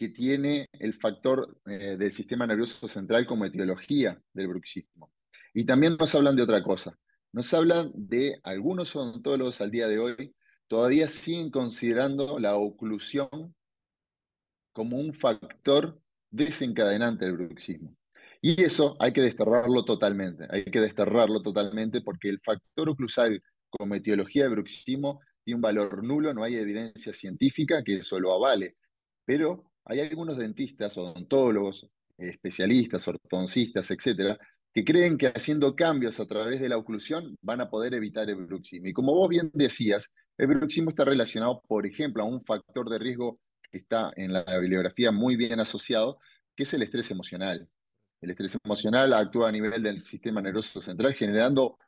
que 0.00 0.08
tiene 0.08 0.66
el 0.72 0.94
factor 0.94 1.58
eh, 1.66 1.98
del 1.98 2.10
sistema 2.10 2.46
nervioso 2.46 2.88
central 2.88 3.26
como 3.26 3.44
etiología 3.44 4.18
del 4.32 4.48
bruxismo. 4.48 5.12
Y 5.52 5.66
también 5.66 5.98
nos 5.98 6.14
hablan 6.14 6.36
de 6.36 6.42
otra 6.42 6.62
cosa. 6.62 6.98
Nos 7.32 7.52
hablan 7.52 7.92
de 7.94 8.40
algunos 8.42 8.96
odontólogos 8.96 9.60
al 9.60 9.70
día 9.70 9.88
de 9.88 9.98
hoy 9.98 10.34
todavía 10.68 11.06
siguen 11.06 11.50
considerando 11.50 12.38
la 12.38 12.56
oclusión 12.56 13.54
como 14.72 14.96
un 14.96 15.12
factor 15.12 16.00
desencadenante 16.30 17.26
del 17.26 17.36
bruxismo. 17.36 17.94
Y 18.40 18.62
eso 18.62 18.96
hay 19.00 19.12
que 19.12 19.20
desterrarlo 19.20 19.84
totalmente, 19.84 20.46
hay 20.48 20.64
que 20.64 20.80
desterrarlo 20.80 21.42
totalmente 21.42 22.00
porque 22.00 22.30
el 22.30 22.40
factor 22.40 22.88
oclusal 22.88 23.42
como 23.68 23.96
etiología 23.96 24.44
del 24.44 24.52
bruxismo 24.52 25.20
tiene 25.44 25.56
un 25.56 25.60
valor 25.60 26.02
nulo, 26.02 26.32
no 26.32 26.42
hay 26.42 26.56
evidencia 26.56 27.12
científica 27.12 27.84
que 27.84 27.96
eso 27.96 28.18
lo 28.18 28.32
avale. 28.32 28.76
Pero 29.26 29.69
hay 29.84 30.00
algunos 30.00 30.36
dentistas, 30.36 30.96
odontólogos, 30.96 31.88
especialistas, 32.18 33.06
ortodoncistas, 33.08 33.90
etcétera, 33.90 34.38
que 34.72 34.84
creen 34.84 35.18
que 35.18 35.28
haciendo 35.28 35.74
cambios 35.74 36.20
a 36.20 36.26
través 36.26 36.60
de 36.60 36.68
la 36.68 36.76
oclusión 36.76 37.36
van 37.42 37.60
a 37.60 37.70
poder 37.70 37.94
evitar 37.94 38.28
el 38.28 38.36
bruxismo. 38.36 38.88
Y 38.88 38.92
como 38.92 39.14
vos 39.14 39.28
bien 39.28 39.50
decías, 39.52 40.10
el 40.38 40.46
bruxismo 40.46 40.90
está 40.90 41.04
relacionado, 41.04 41.62
por 41.66 41.86
ejemplo, 41.86 42.22
a 42.22 42.26
un 42.26 42.44
factor 42.44 42.88
de 42.88 42.98
riesgo 42.98 43.40
que 43.70 43.78
está 43.78 44.12
en 44.16 44.32
la 44.32 44.44
bibliografía 44.58 45.10
muy 45.10 45.36
bien 45.36 45.60
asociado, 45.60 46.18
que 46.54 46.64
es 46.64 46.74
el 46.74 46.82
estrés 46.82 47.10
emocional. 47.10 47.68
El 48.20 48.30
estrés 48.30 48.56
emocional 48.62 49.12
actúa 49.14 49.48
a 49.48 49.52
nivel 49.52 49.82
del 49.82 50.02
sistema 50.02 50.42
nervioso 50.42 50.80
central, 50.80 51.14
generando 51.14 51.78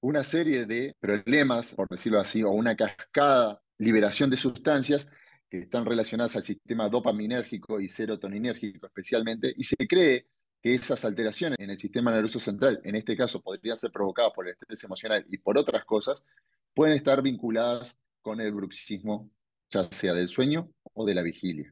una 0.00 0.22
serie 0.22 0.66
de 0.66 0.94
problemas, 1.00 1.74
por 1.74 1.88
decirlo 1.88 2.20
así, 2.20 2.42
o 2.42 2.50
una 2.50 2.76
cascada 2.76 3.60
liberación 3.78 4.30
de 4.30 4.36
sustancias 4.36 5.08
que 5.52 5.58
están 5.58 5.84
relacionadas 5.84 6.34
al 6.36 6.42
sistema 6.42 6.88
dopaminérgico 6.88 7.78
y 7.78 7.86
serotoninérgico 7.86 8.86
especialmente, 8.86 9.52
y 9.54 9.64
se 9.64 9.76
cree 9.86 10.26
que 10.62 10.72
esas 10.72 11.04
alteraciones 11.04 11.58
en 11.58 11.68
el 11.68 11.76
sistema 11.76 12.10
nervioso 12.10 12.40
central, 12.40 12.80
en 12.84 12.94
este 12.94 13.14
caso 13.14 13.42
podrían 13.42 13.76
ser 13.76 13.92
provocadas 13.92 14.32
por 14.32 14.46
el 14.46 14.54
estrés 14.54 14.82
emocional 14.82 15.26
y 15.28 15.36
por 15.36 15.58
otras 15.58 15.84
cosas, 15.84 16.24
pueden 16.72 16.96
estar 16.96 17.20
vinculadas 17.20 17.98
con 18.22 18.40
el 18.40 18.50
bruxismo, 18.50 19.30
ya 19.68 19.92
sea 19.92 20.14
del 20.14 20.28
sueño 20.28 20.70
o 20.94 21.04
de 21.04 21.14
la 21.16 21.20
vigilia. 21.20 21.70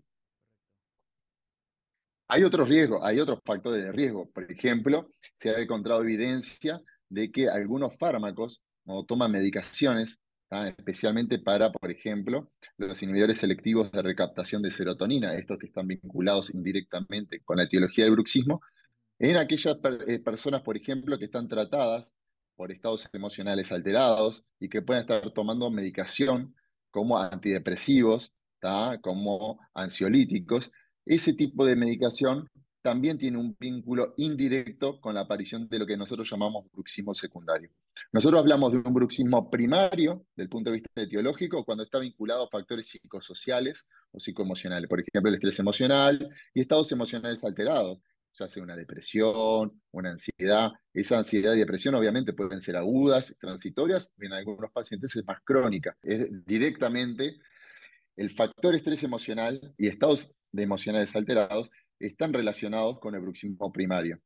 Hay 2.29 2.45
otros 2.45 2.69
riesgos, 2.69 3.01
hay 3.03 3.19
otros 3.19 3.41
factores 3.43 3.83
de 3.83 3.93
riesgo. 3.93 4.31
Por 4.31 4.53
ejemplo, 4.53 5.11
se 5.39 5.57
ha 5.57 5.59
encontrado 5.59 6.03
evidencia 6.03 6.83
de 7.09 7.33
que 7.33 7.49
algunos 7.49 7.97
fármacos 7.97 8.61
o 8.85 9.07
toman 9.07 9.33
medicaciones, 9.33 10.19
especialmente 10.50 11.38
para, 11.38 11.71
por 11.71 11.90
ejemplo, 11.90 12.50
los 12.76 13.02
inhibidores 13.02 13.38
selectivos 13.38 13.90
de 13.92 14.02
recaptación 14.02 14.62
de 14.62 14.71
serotonina, 14.71 15.35
estos 15.35 15.59
que 15.59 15.66
están 15.66 15.87
vinculados 15.87 16.52
indirectamente 16.52 17.40
con 17.45 17.59
la 17.59 17.64
etiología 17.64 18.04
del 18.04 18.14
bruxismo, 18.14 18.61
en 19.19 19.37
aquellas 19.37 19.76
eh, 20.07 20.19
personas, 20.19 20.62
por 20.62 20.76
ejemplo, 20.76 21.19
que 21.19 21.26
están 21.26 21.47
tratadas 21.47 22.07
por 22.57 22.73
estados 22.73 23.09
emocionales 23.12 23.71
alterados 23.71 24.45
y 24.59 24.69
que 24.69 24.83
pueden 24.83 25.02
estar 25.02 25.30
tomando 25.33 25.71
medicación 25.71 26.54
como 26.90 27.19
antidepresivos, 27.19 28.33
como 29.00 29.59
ansiolíticos, 29.75 30.71
ese 31.07 31.33
tipo 31.33 31.64
de 31.64 31.76
medicación 31.76 32.50
también 32.83 33.19
tiene 33.19 33.39
un 33.39 33.57
vínculo 33.59 34.15
indirecto 34.17 35.01
con 35.01 35.15
la 35.15 35.23
aparición 35.23 35.69
de 35.69 35.79
lo 35.79 35.87
que 35.87 35.97
nosotros 35.97 36.29
llamamos 36.31 36.71
bruxismo 36.73 37.15
secundario. 37.15 37.71
Nosotros 38.13 38.41
hablamos 38.41 38.73
de 38.73 38.79
un 38.79 38.95
bruxismo 38.95 39.51
primario, 39.51 40.27
del 40.35 40.49
punto 40.49 40.71
de 40.71 40.77
vista 40.77 40.91
etiológico, 41.03 41.65
cuando 41.65 41.85
está 41.85 41.99
vinculado 41.99 42.45
a 42.45 42.49
factores 42.49 42.89
psicosociales 42.89 43.85
o 44.13 44.19
psicoemocionales, 44.19 44.89
por 44.89 45.01
ejemplo, 45.01 45.29
el 45.29 45.35
estrés 45.35 45.59
emocional 45.59 46.29
y 46.55 46.61
estados 46.61 46.91
emocionales 46.93 47.45
alterados, 47.45 47.99
ya 48.39 48.49
sea 48.49 48.63
una 48.63 48.77
depresión, 48.77 49.81
una 49.91 50.11
ansiedad. 50.11 50.71
Esa 50.95 51.19
ansiedad 51.19 51.55
y 51.55 51.59
depresión 51.59 51.95
obviamente 51.95 52.33
pueden 52.33 52.61
ser 52.61 52.77
agudas, 52.77 53.35
transitorias, 53.39 54.11
en 54.19 54.33
algunos 54.33 54.71
pacientes 54.73 55.15
es 55.15 55.27
más 55.27 55.41
crónica. 55.45 55.97
Es 56.03 56.29
directamente 56.47 57.37
el 58.17 58.31
factor 58.31 58.75
estrés 58.75 59.03
emocional 59.03 59.75
y 59.77 59.89
estados 59.89 60.31
de 60.53 60.63
emocionales 60.63 61.15
alterados 61.15 61.71
están 62.00 62.33
relacionados 62.33 62.99
con 62.99 63.14
el 63.14 63.21
bruxismo 63.21 63.71
primario. 63.71 64.19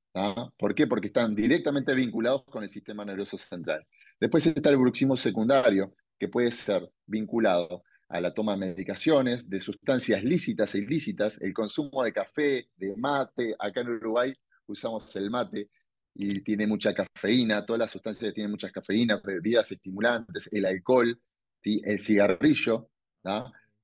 ¿Por 0.57 0.75
qué? 0.75 0.87
Porque 0.87 1.09
están 1.09 1.35
directamente 1.35 1.93
vinculados 1.93 2.45
con 2.45 2.63
el 2.63 2.69
sistema 2.71 3.05
nervioso 3.05 3.37
central. 3.37 3.85
Después 4.21 4.47
está 4.47 4.71
el 4.71 4.77
bruxismo 4.77 5.17
secundario, 5.17 5.95
que 6.19 6.29
puede 6.29 6.53
ser 6.53 6.89
vinculado 7.05 7.83
a 8.09 8.21
la 8.21 8.33
toma 8.33 8.53
de 8.53 8.59
medicaciones, 8.59 9.49
de 9.49 9.61
sustancias 9.61 10.23
lícitas 10.23 10.75
e 10.75 10.79
ilícitas, 10.79 11.41
el 11.41 11.53
consumo 11.53 12.05
de 12.05 12.13
café, 12.13 12.69
de 12.77 12.95
mate. 12.97 13.57
Acá 13.59 13.81
en 13.81 13.89
Uruguay 13.89 14.33
usamos 14.67 15.15
el 15.17 15.31
mate 15.31 15.69
y 16.15 16.41
tiene 16.43 16.67
mucha 16.69 16.95
cafeína, 16.95 17.67
todas 17.67 17.81
las 17.81 17.91
sustancias 17.91 18.31
que 18.31 18.35
tienen 18.35 18.53
muchas 18.53 18.71
cafeínas, 18.71 19.21
bebidas 19.21 19.73
estimulantes, 19.73 20.49
el 20.53 20.65
alcohol, 20.65 21.21
el 21.65 21.99
cigarrillo, 21.99 22.89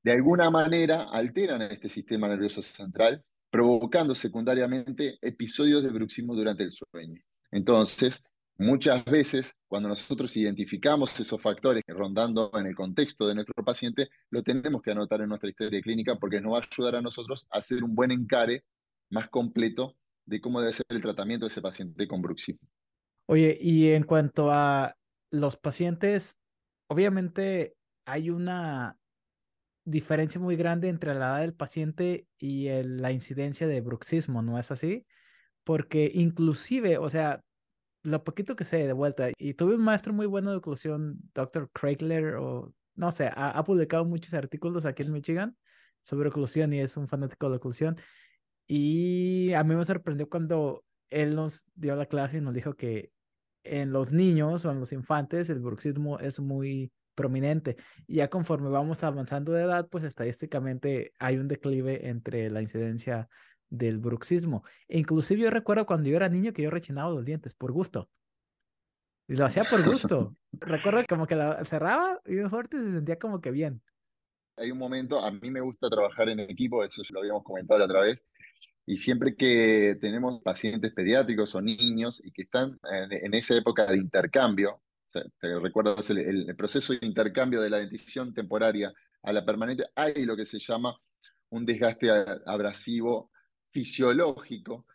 de 0.03 0.13
alguna 0.13 0.49
manera 0.51 1.09
alteran 1.11 1.63
este 1.63 1.89
sistema 1.89 2.29
nervioso 2.29 2.63
central 2.63 3.25
provocando 3.51 4.15
secundariamente 4.15 5.19
episodios 5.21 5.83
de 5.83 5.91
bruxismo 5.91 6.35
durante 6.35 6.63
el 6.63 6.71
sueño. 6.71 7.21
Entonces, 7.51 8.23
muchas 8.59 9.05
veces 9.05 9.55
cuando 9.67 9.89
nosotros 9.89 10.37
identificamos 10.37 11.19
esos 11.19 11.41
factores 11.41 11.83
rondando 11.89 12.51
en 12.55 12.67
el 12.67 12.75
contexto 12.75 13.27
de 13.27 13.35
nuestro 13.35 13.65
paciente, 13.65 14.09
lo 14.31 14.43
tenemos 14.43 14.83
que 14.83 14.93
anotar 14.93 15.21
en 15.21 15.29
nuestra 15.29 15.51
historia 15.51 15.81
clínica 15.81 16.17
porque 16.17 16.41
nos 16.41 16.53
va 16.53 16.59
a 16.59 16.69
ayudar 16.71 16.97
a 16.97 17.03
nosotros 17.03 17.47
a 17.51 17.59
hacer 17.59 17.83
un 17.83 17.95
buen 17.95 18.13
encare 18.13 18.65
más 19.11 19.29
completo 19.29 19.97
de 20.27 20.41
cómo 20.41 20.61
debe 20.61 20.73
ser 20.73 20.87
el 20.91 21.03
tratamiento 21.03 21.47
de 21.47 21.51
ese 21.51 21.63
paciente 21.63 22.07
con 22.07 22.23
bruxismo. 22.23 22.69
Oye, 23.27 23.57
y 23.61 23.89
en 23.89 24.05
cuanto 24.05 24.51
a 24.51 24.97
los 25.31 25.57
pacientes, 25.57 26.37
obviamente 26.89 27.77
hay 28.05 28.31
una 28.31 29.00
diferencia 29.91 30.41
muy 30.41 30.57
grande 30.57 30.89
entre 30.89 31.15
la 31.15 31.27
edad 31.27 31.41
del 31.41 31.55
paciente 31.55 32.27
y 32.39 32.69
la 32.83 33.13
incidencia 33.13 33.67
de 33.67 33.81
bruxismo, 33.81 34.43
¿no 34.43 34.59
es 34.59 34.71
así? 34.71 35.07
Porque 35.65 36.11
inclusive, 36.15 36.99
o 36.99 37.09
sea, 37.09 37.43
lo 38.03 38.25
poquito 38.25 38.57
que 38.57 38.65
sé 38.65 38.87
de 38.87 38.93
vuelta, 38.93 39.29
y 39.37 39.55
tuve 39.55 39.75
un 39.75 39.83
maestro 39.85 40.13
muy 40.13 40.27
bueno 40.27 40.51
de 40.51 40.59
oclusión, 40.59 41.19
Dr. 41.35 41.71
Craigler, 41.73 42.37
o 42.37 42.73
no 42.95 43.11
sé, 43.11 43.31
ha, 43.35 43.63
publicado 43.65 44.05
muchos 44.05 44.35
artículos 44.35 44.85
aquí 44.85 45.03
en 45.03 45.13
Michigan 45.13 45.57
sobre 46.03 46.29
oclusión 46.29 46.73
y 46.73 46.81
es 46.81 46.97
un 46.97 47.09
fanático 47.09 47.47
de 47.47 47.51
la 47.51 47.57
oclusión. 47.57 47.97
Y 48.67 49.53
a 49.55 49.65
mí 49.65 49.75
me 49.75 49.85
sorprendió 49.85 50.29
cuando 50.29 50.85
él 51.11 51.35
nos 51.35 51.65
dio 51.75 51.97
la 51.97 52.07
clase 52.07 52.39
y 52.39 52.41
nos 52.41 52.55
dijo 52.55 52.75
que 52.75 53.11
en 53.65 53.93
los 53.93 54.13
niños 54.13 54.65
o 54.65 54.71
en 54.71 54.81
los 54.81 54.93
infantes 54.93 55.51
el 55.51 55.61
bruxismo 55.61 56.19
es 56.19 56.41
muy 56.41 56.93
prominente. 57.15 57.77
Y 58.07 58.17
ya 58.17 58.29
conforme 58.29 58.69
vamos 58.69 59.03
avanzando 59.05 59.53
de 59.53 59.63
edad, 59.63 59.89
pues 59.89 60.05
estadísticamente 60.05 61.13
hay 61.19 61.39
un 61.39 61.49
declive 61.49 62.09
entre 62.09 62.51
la 62.51 62.63
incidencia 62.63 63.29
del 63.69 63.99
bruxismo. 63.99 64.65
E 64.89 64.99
inclusive 64.99 65.43
yo 65.43 65.51
recuerdo 65.51 65.87
cuando 65.87 66.09
yo 66.09 66.17
era 66.17 66.29
niño 66.29 66.53
que 66.53 66.63
yo 66.63 66.71
rechinaba 66.71 67.11
los 67.11 67.25
dientes 67.25 67.55
por 67.55 67.73
gusto. 67.73 68.09
Y 69.29 69.35
lo 69.37 69.47
hacía 69.47 69.65
por 69.65 69.85
gusto. 69.85 70.35
recuerdo 70.53 71.05
como 71.09 71.27
que 71.27 71.37
la 71.37 71.65
cerraba 71.65 72.21
y 72.27 72.37
fuerte 72.49 72.79
se 72.79 72.93
sentía 72.93 73.19
como 73.19 73.41
que 73.41 73.51
bien. 73.51 73.81
Hay 74.57 74.71
un 74.73 74.79
momento, 74.79 75.21
a 75.21 75.31
mí 75.31 75.51
me 75.51 75.61
gusta 75.61 75.89
trabajar 75.89 76.29
en 76.29 76.41
equipo, 76.41 76.85
eso 76.85 77.03
lo 77.11 77.21
habíamos 77.21 77.45
comentado 77.45 77.79
la 77.79 77.87
otra 77.87 78.01
vez, 78.03 78.27
y 78.85 78.97
siempre 78.97 79.37
que 79.37 79.97
tenemos 80.01 80.43
pacientes 80.43 80.93
pediátricos 80.93 81.55
o 81.55 81.63
niños 81.63 82.21
y 82.23 82.33
que 82.33 82.43
están 82.43 82.79
en 82.91 83.33
esa 83.33 83.55
época 83.55 83.87
de 83.87 83.97
intercambio, 83.97 84.83
te 85.13 85.59
recuerdas 85.59 86.11
el, 86.11 86.55
proceso 86.57 86.93
de 86.93 87.01
intercambio 87.03 87.61
de 87.61 87.71
la 87.71 87.79
dentición 87.79 88.33
temporaria 88.33 88.93
a 89.23 89.33
la 89.33 89.45
permanente, 89.45 89.85
hay 89.95 90.25
lo 90.25 90.37
que 90.37 90.47
se 90.47 90.59
llama 90.59 90.97
un 91.51 91.67
desgaste 91.67 92.11
abrasivo 92.47 93.31
fisiológico 93.71 94.87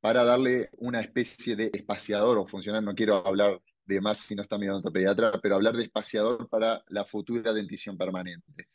para 0.00 0.24
darle 0.24 0.70
una 0.78 1.00
especie 1.00 1.56
de 1.56 1.70
espaciador 1.72 2.38
o 2.38 2.46
funcional. 2.46 2.84
No 2.84 2.94
quiero 2.94 3.26
hablar 3.26 3.60
de 3.84 4.00
más 4.00 4.18
si 4.18 4.34
no 4.34 4.42
está 4.42 4.58
mi 4.58 4.66
pediatra, 4.92 5.32
pero 5.40 5.54
hablar 5.54 5.76
de 5.76 5.84
espaciador 5.84 6.48
para 6.48 6.82
la 6.88 7.04
futura 7.04 7.52
dentición 7.52 7.96
permanente. 7.96 8.68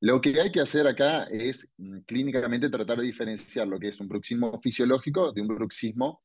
Lo 0.00 0.20
que 0.20 0.40
hay 0.40 0.52
que 0.52 0.60
hacer 0.60 0.86
acá 0.86 1.24
es 1.24 1.66
mm, 1.76 2.00
clínicamente 2.00 2.68
tratar 2.68 2.98
de 2.98 3.06
diferenciar 3.06 3.66
lo 3.66 3.80
que 3.80 3.88
es 3.88 3.98
un 3.98 4.08
bruxismo 4.08 4.60
fisiológico 4.60 5.32
de 5.32 5.40
un 5.40 5.48
bruxismo 5.48 6.22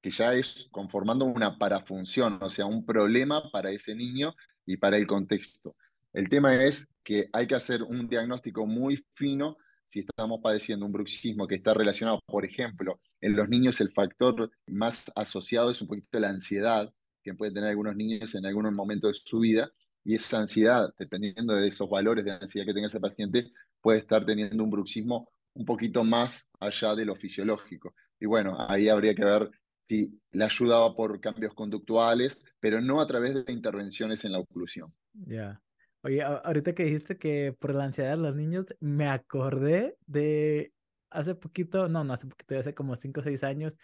que 0.00 0.10
ya 0.10 0.34
es 0.34 0.68
conformando 0.70 1.24
una 1.24 1.58
parafunción, 1.58 2.38
o 2.42 2.50
sea, 2.50 2.66
un 2.66 2.84
problema 2.84 3.50
para 3.50 3.70
ese 3.70 3.94
niño 3.94 4.34
y 4.66 4.76
para 4.76 4.96
el 4.96 5.06
contexto. 5.06 5.76
El 6.12 6.28
tema 6.28 6.62
es 6.64 6.86
que 7.04 7.28
hay 7.32 7.46
que 7.46 7.54
hacer 7.54 7.82
un 7.82 8.08
diagnóstico 8.08 8.66
muy 8.66 9.04
fino 9.14 9.56
si 9.86 10.00
estamos 10.00 10.40
padeciendo 10.42 10.84
un 10.84 10.92
bruxismo 10.92 11.46
que 11.46 11.54
está 11.54 11.72
relacionado, 11.72 12.20
por 12.26 12.44
ejemplo, 12.44 13.00
en 13.20 13.34
los 13.34 13.48
niños 13.48 13.80
el 13.80 13.90
factor 13.90 14.50
más 14.66 15.10
asociado 15.16 15.70
es 15.70 15.80
un 15.80 15.88
poquito 15.88 16.20
la 16.20 16.28
ansiedad 16.28 16.92
que 17.22 17.34
pueden 17.34 17.54
tener 17.54 17.70
algunos 17.70 17.96
niños 17.96 18.34
en 18.34 18.46
algún 18.46 18.72
momento 18.74 19.08
de 19.08 19.14
su 19.14 19.40
vida, 19.40 19.70
y 20.04 20.14
esa 20.14 20.38
ansiedad, 20.38 20.94
dependiendo 20.98 21.54
de 21.54 21.68
esos 21.68 21.88
valores 21.90 22.24
de 22.24 22.32
ansiedad 22.32 22.66
que 22.66 22.72
tenga 22.72 22.86
ese 22.86 23.00
paciente, 23.00 23.50
puede 23.80 23.98
estar 23.98 24.24
teniendo 24.24 24.62
un 24.64 24.70
bruxismo 24.70 25.28
un 25.54 25.64
poquito 25.64 26.04
más 26.04 26.46
allá 26.60 26.94
de 26.94 27.04
lo 27.04 27.16
fisiológico. 27.16 27.94
Y 28.18 28.26
bueno, 28.26 28.56
ahí 28.68 28.88
habría 28.88 29.14
que 29.14 29.24
ver 29.24 29.50
si 29.88 30.20
le 30.32 30.44
ayudaba 30.44 30.94
por 30.94 31.20
cambios 31.20 31.54
conductuales, 31.54 32.42
pero 32.60 32.80
no 32.80 33.00
a 33.00 33.06
través 33.06 33.44
de 33.44 33.52
intervenciones 33.52 34.24
en 34.24 34.32
la 34.32 34.38
oclusión. 34.38 34.92
Ya. 35.12 35.60
Oye, 36.02 36.22
ahorita 36.22 36.74
que 36.74 36.84
dijiste 36.84 37.18
que 37.18 37.54
por 37.58 37.74
la 37.74 37.84
ansiedad 37.84 38.10
de 38.10 38.22
los 38.22 38.36
niños, 38.36 38.66
me 38.80 39.08
acordé 39.08 39.96
de 40.06 40.72
hace 41.10 41.34
poquito, 41.34 41.88
no, 41.88 42.04
no 42.04 42.12
hace 42.12 42.26
poquito, 42.26 42.58
hace 42.58 42.74
como 42.74 42.94
5 42.94 43.20
o 43.20 43.22
6 43.22 43.42
años, 43.42 43.78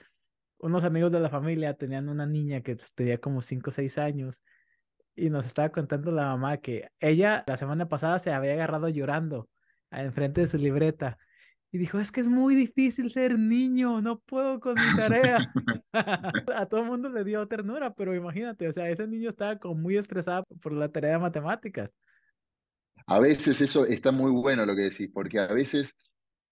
unos 0.58 0.84
amigos 0.84 1.11
de 1.11 1.20
la 1.20 1.30
familia 1.30 1.75
tenían 1.75 2.08
una 2.08 2.26
niña 2.26 2.62
que 2.62 2.76
tenía 2.94 3.18
como 3.18 3.42
5 3.42 3.70
o 3.70 3.73
6 3.73 3.99
años 3.99 4.44
y 5.16 5.30
nos 5.30 5.46
estaba 5.46 5.70
contando 5.70 6.11
la 6.12 6.25
mamá 6.25 6.58
que 6.58 6.88
ella 7.00 7.44
la 7.46 7.56
semana 7.56 7.88
pasada 7.88 8.18
se 8.18 8.32
había 8.32 8.54
agarrado 8.54 8.88
llorando 8.88 9.49
enfrente 9.90 10.40
de 10.42 10.46
su 10.46 10.58
libreta 10.58 11.18
y 11.75 11.78
dijo, 11.78 11.99
es 11.99 12.12
que 12.12 12.21
es 12.21 12.28
muy 12.28 12.54
difícil 12.54 13.11
ser 13.11 13.37
niño, 13.37 14.00
no 14.00 14.21
puedo 14.21 14.61
con 14.61 14.75
mi 14.75 14.97
tarea. 14.97 15.38
a 16.57 16.66
todo 16.66 16.83
el 16.83 16.87
mundo 16.87 17.09
le 17.09 17.25
dio 17.25 17.49
ternura, 17.49 17.93
pero 17.93 18.14
imagínate, 18.14 18.69
o 18.69 18.73
sea, 18.73 18.88
ese 18.88 19.09
niño 19.09 19.31
estaba 19.31 19.59
como 19.59 19.75
muy 19.75 19.97
estresado 19.97 20.45
por 20.62 20.73
la 20.73 20.88
tarea 20.88 21.14
de 21.14 21.19
matemáticas. 21.19 21.90
A 23.09 23.19
veces 23.19 23.61
eso 23.61 23.87
está 23.87 24.12
muy 24.12 24.31
bueno 24.31 24.64
lo 24.64 24.76
que 24.76 24.83
decís, 24.83 25.11
porque 25.12 25.40
a 25.40 25.49
veces 25.49 25.97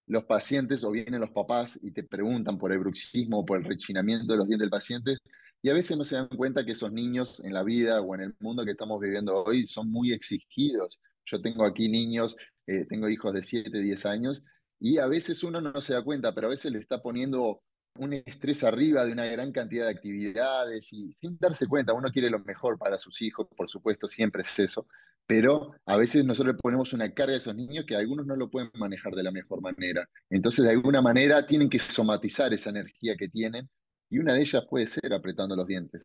los 0.09 0.25
pacientes 0.25 0.83
o 0.83 0.91
vienen 0.91 1.21
los 1.21 1.31
papás 1.31 1.79
y 1.81 1.93
te 1.93 2.03
preguntan 2.03 2.59
por 2.59 2.73
el 2.73 2.81
bruxismo 2.81 3.39
o 3.39 3.47
por 3.47 3.59
el 3.59 3.65
rechinamiento 3.65 4.33
de 4.33 4.39
los 4.39 4.49
dientes 4.49 4.65
del 4.65 4.71
paciente, 4.71 5.19
y 5.63 5.71
a 5.71 5.75
veces 5.75 5.97
no 5.97 6.03
se 6.03 6.17
dan 6.17 6.27
cuenta 6.27 6.65
que 6.65 6.73
esos 6.73 6.91
niños 6.91 7.39
en 7.45 7.55
la 7.55 7.63
vida 7.63 8.01
o 8.01 8.13
en 8.17 8.23
el 8.23 8.35
mundo 8.41 8.65
que 8.65 8.73
estamos 8.73 9.01
viviendo 9.01 9.45
hoy 9.45 9.69
son 9.69 9.89
muy 9.89 10.13
exigidos. 10.13 10.99
Yo 11.25 11.41
tengo 11.41 11.65
aquí 11.65 11.89
niños 11.89 12.37
eh, 12.67 12.87
tengo 12.87 13.09
hijos 13.09 13.33
de 13.35 13.43
7, 13.43 13.77
10 13.77 14.07
años, 14.07 14.43
y 14.83 14.99
a 14.99 15.07
veces 15.07 15.45
uno 15.45 15.61
no 15.61 15.81
se 15.81 15.95
da 15.95 16.03
cuenta, 16.03 16.35
pero 16.35 16.49
a 16.49 16.51
veces 16.51 16.73
le 16.73 16.81
está 16.81 17.01
poniendo 17.01 17.63
un 18.01 18.15
estrés 18.15 18.65
arriba 18.65 19.05
de 19.05 19.13
una 19.13 19.27
gran 19.27 19.53
cantidad 19.53 19.85
de 19.85 19.93
actividades 19.93 20.93
y 20.93 21.13
sin 21.21 21.39
darse 21.39 21.69
cuenta, 21.69 21.93
uno 21.93 22.11
quiere 22.11 22.29
lo 22.29 22.41
mejor 22.41 22.77
para 22.79 22.99
sus 22.99 23.23
hijos, 23.23 23.47
por 23.57 23.71
supuesto, 23.71 24.09
siempre 24.09 24.43
es 24.43 24.59
eso, 24.59 24.89
pero 25.25 25.77
a 25.87 25.97
veces 25.97 26.25
nosotros 26.25 26.57
le 26.57 26.61
ponemos 26.61 26.93
una 26.93 27.15
carga 27.15 27.35
a 27.35 27.37
esos 27.37 27.55
niños 27.55 27.85
que 27.87 27.95
algunos 27.95 28.27
no 28.27 28.35
lo 28.35 28.51
pueden 28.51 28.73
manejar 28.75 29.15
de 29.15 29.23
la 29.23 29.31
mejor 29.31 29.61
manera. 29.61 30.09
Entonces, 30.29 30.65
de 30.65 30.73
alguna 30.73 31.01
manera, 31.01 31.47
tienen 31.47 31.71
que 31.71 31.79
somatizar 31.79 32.53
esa 32.53 32.71
energía 32.71 33.15
que 33.17 33.29
tienen 33.29 33.71
y 34.11 34.19
una 34.19 34.35
de 34.35 34.41
ellas 34.41 34.65
puede 34.69 34.89
ser 34.89 35.13
apretando 35.13 35.55
los 35.55 35.69
dientes. 35.69 36.03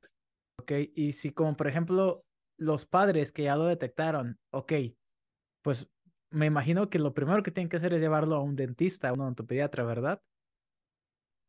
Ok, 0.61 0.71
y 0.93 1.13
si 1.13 1.31
como 1.31 1.57
por 1.57 1.67
ejemplo 1.67 2.21
los 2.59 2.85
padres 2.85 3.31
que 3.31 3.43
ya 3.43 3.55
lo 3.55 3.65
detectaron, 3.65 4.37
ok, 4.51 4.73
pues 5.63 5.89
me 6.29 6.45
imagino 6.45 6.89
que 6.89 6.99
lo 6.99 7.13
primero 7.13 7.43
que 7.43 7.51
tienen 7.51 7.69
que 7.69 7.77
hacer 7.77 7.93
es 7.93 8.01
llevarlo 8.01 8.35
a 8.35 8.41
un 8.41 8.55
dentista, 8.55 9.09
a 9.09 9.13
un 9.13 9.21
odontopediatra, 9.21 9.83
¿verdad? 9.83 10.21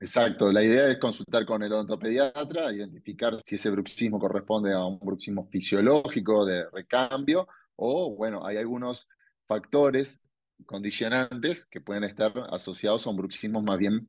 Exacto, 0.00 0.52
la 0.52 0.62
idea 0.62 0.88
es 0.88 0.98
consultar 0.98 1.44
con 1.44 1.62
el 1.62 1.72
odontopediatra, 1.72 2.72
identificar 2.72 3.36
si 3.44 3.56
ese 3.56 3.70
bruxismo 3.70 4.20
corresponde 4.20 4.72
a 4.72 4.84
un 4.84 5.00
bruxismo 5.00 5.48
fisiológico 5.50 6.46
de 6.46 6.70
recambio 6.70 7.48
o, 7.74 8.14
bueno, 8.14 8.46
hay 8.46 8.58
algunos 8.58 9.08
factores 9.48 10.20
condicionantes 10.66 11.66
que 11.66 11.80
pueden 11.80 12.04
estar 12.04 12.32
asociados 12.50 13.06
a 13.06 13.10
un 13.10 13.16
bruxismo 13.16 13.60
más 13.60 13.78
bien, 13.78 14.08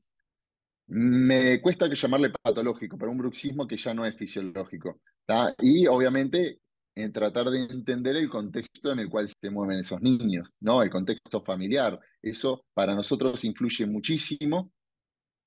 me 0.87 1.61
cuesta 1.61 1.89
que 1.89 1.95
llamarle 1.95 2.31
patológico, 2.31 2.97
pero 2.97 3.11
un 3.11 3.17
bruxismo 3.17 3.67
que 3.67 3.77
ya 3.77 3.93
no 3.93 4.05
es 4.05 4.15
fisiológico. 4.15 5.01
Y 5.59 5.85
obviamente 5.87 6.59
en 6.95 7.13
tratar 7.13 7.49
de 7.49 7.63
entender 7.65 8.15
el 8.15 8.29
contexto 8.29 8.91
en 8.91 8.99
el 8.99 9.09
cual 9.09 9.29
se 9.29 9.49
mueven 9.49 9.79
esos 9.79 10.01
niños, 10.01 10.49
¿no? 10.59 10.83
El 10.83 10.89
contexto 10.89 11.41
familiar. 11.41 11.99
Eso 12.21 12.65
para 12.73 12.93
nosotros 12.95 13.43
influye 13.45 13.85
muchísimo 13.85 14.71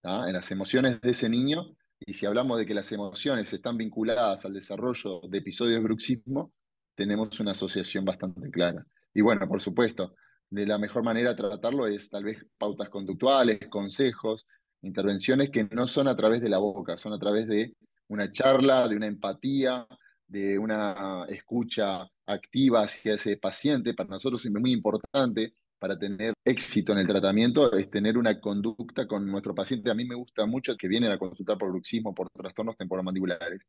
en 0.03 0.33
las 0.33 0.51
emociones 0.51 1.01
de 1.01 1.11
ese 1.11 1.29
niño, 1.29 1.77
y 2.01 2.15
si 2.15 2.27
hablamos 2.27 2.59
de 2.59 2.67
que 2.67 2.75
las 2.75 2.91
emociones 2.91 3.53
están 3.53 3.77
vinculadas 3.77 4.45
al 4.45 4.53
desarrollo 4.53 5.21
de 5.29 5.39
episodios 5.39 5.77
de 5.77 5.85
bruxismo, 5.85 6.53
tenemos 6.97 7.39
una 7.39 7.53
asociación 7.53 8.05
bastante 8.05 8.51
clara. 8.51 8.85
Y 9.15 9.21
bueno, 9.21 9.47
por 9.47 9.63
supuesto, 9.63 10.15
de 10.51 10.67
la 10.67 10.79
mejor 10.79 11.05
manera 11.05 11.31
de 11.31 11.37
tratarlo 11.37 11.87
es 11.87 12.11
tal 12.11 12.25
vez 12.25 12.45
pautas 12.59 12.89
conductuales, 12.89 13.61
consejos, 13.69 14.47
intervenciones 14.83 15.51
que 15.51 15.65
no 15.65 15.87
son 15.87 16.09
a 16.09 16.17
través 16.17 16.41
de 16.41 16.49
la 16.49 16.59
boca, 16.59 16.97
son 16.97 17.13
a 17.13 17.19
través 17.19 17.47
de 17.47 17.77
una 18.09 18.33
charla, 18.33 18.89
de 18.89 18.97
una 18.97 19.07
empatía, 19.07 19.87
de 20.33 20.59
una 20.59 21.27
escucha 21.29 22.09
activa 22.27 22.83
hacia 22.85 23.15
ese 23.15 23.37
paciente. 23.37 23.95
Para 23.95 24.11
nosotros 24.11 24.45
es 24.45 24.51
muy 24.51 24.73
importante 24.73 25.55
para 25.79 25.99
tener 25.99 26.33
éxito 26.45 26.93
en 26.93 26.99
el 26.99 27.09
tratamiento 27.09 27.73
es 27.73 27.91
tener 27.91 28.17
una 28.17 28.41
conducta 28.41 29.07
con 29.09 29.27
nuestro 29.27 29.53
paciente. 29.53 29.91
A 29.91 29.95
mí 29.95 30.05
me 30.05 30.15
gusta 30.15 30.47
mucho 30.47 30.77
que 30.77 30.87
vienen 30.87 31.11
a 31.11 31.19
consultar 31.19 31.59
por 31.59 31.71
bruxismo, 31.71 32.15
por 32.15 32.29
trastornos 32.31 32.77
temporomandibulares. 32.77 33.63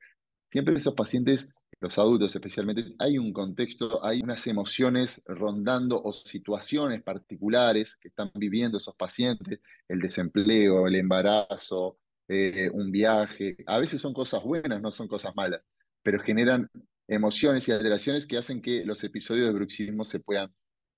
Siempre 0.48 0.76
esos 0.76 0.94
pacientes, 0.94 1.50
los 1.80 1.98
adultos 1.98 2.36
especialmente, 2.36 2.94
hay 3.00 3.18
un 3.18 3.34
contexto, 3.34 4.06
hay 4.06 4.22
unas 4.22 4.46
emociones 4.46 5.20
rondando 5.26 6.00
o 6.04 6.14
situaciones 6.14 7.02
particulares 7.02 7.98
que 8.00 8.10
están 8.10 8.30
viviendo 8.36 8.78
esos 8.78 8.96
pacientes, 8.96 9.60
el 9.88 10.00
desempleo, 10.00 10.86
el 10.86 10.96
embarazo, 10.96 11.98
eh, 12.28 12.70
un 12.72 12.92
viaje. 12.92 13.58
A 13.66 13.80
veces 13.80 14.00
son 14.00 14.14
cosas 14.14 14.44
buenas, 14.44 14.80
no 14.80 14.92
son 14.92 15.08
cosas 15.08 15.36
malas, 15.36 15.62
pero 16.04 16.20
generan 16.22 16.70
emociones 17.08 17.68
y 17.68 17.72
alteraciones 17.72 18.28
que 18.28 18.38
hacen 18.38 18.62
que 18.62 18.86
los 18.86 19.04
episodios 19.04 19.48
de 19.48 19.54
bruxismo 19.54 20.04
se 20.04 20.20
puedan 20.20 20.54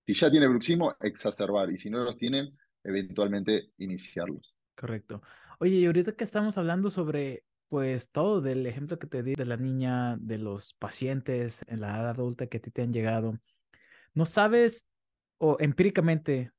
si 0.06 0.14
ya 0.14 0.30
tiene 0.30 0.48
bruxismo, 0.48 0.96
exacerbar, 1.02 1.72
y 1.72 1.78
si 1.78 1.90
no 1.90 2.04
los 2.04 2.18
tienen, 2.18 2.56
eventualmente 2.84 3.72
iniciarlos. 3.78 4.56
Correcto. 4.76 5.22
Oye, 5.60 5.78
y 5.78 5.86
ahorita 5.86 6.12
que 6.12 6.24
estamos 6.24 6.58
hablando 6.58 6.92
sobre, 6.92 7.44
pues, 7.70 8.12
todo 8.12 8.42
del 8.42 8.66
ejemplo 8.68 9.00
que 9.00 9.08
te 9.08 9.24
di 9.24 9.34
de 9.34 9.46
la 9.46 9.58
niña, 9.58 10.18
de 10.18 10.38
los 10.38 10.74
pacientes 10.75 11.64
en 11.68 11.82
la 11.82 11.88
edad 11.90 12.10
adulta 12.10 12.48
que 12.48 12.58
a 12.58 12.62
ti 12.62 12.70
te 12.70 12.84
han 12.84 12.94
llegado, 12.94 13.40
¿no 14.14 14.25
sabes 14.25 14.86
o 15.38 15.58
empíricamente, 15.60 16.51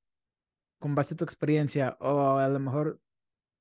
con 0.78 0.94
base 0.94 1.14
a 1.14 1.16
tu 1.16 1.24
experiencia, 1.24 1.96
o 2.00 2.38
a 2.38 2.48
lo 2.48 2.58
mejor 2.58 3.00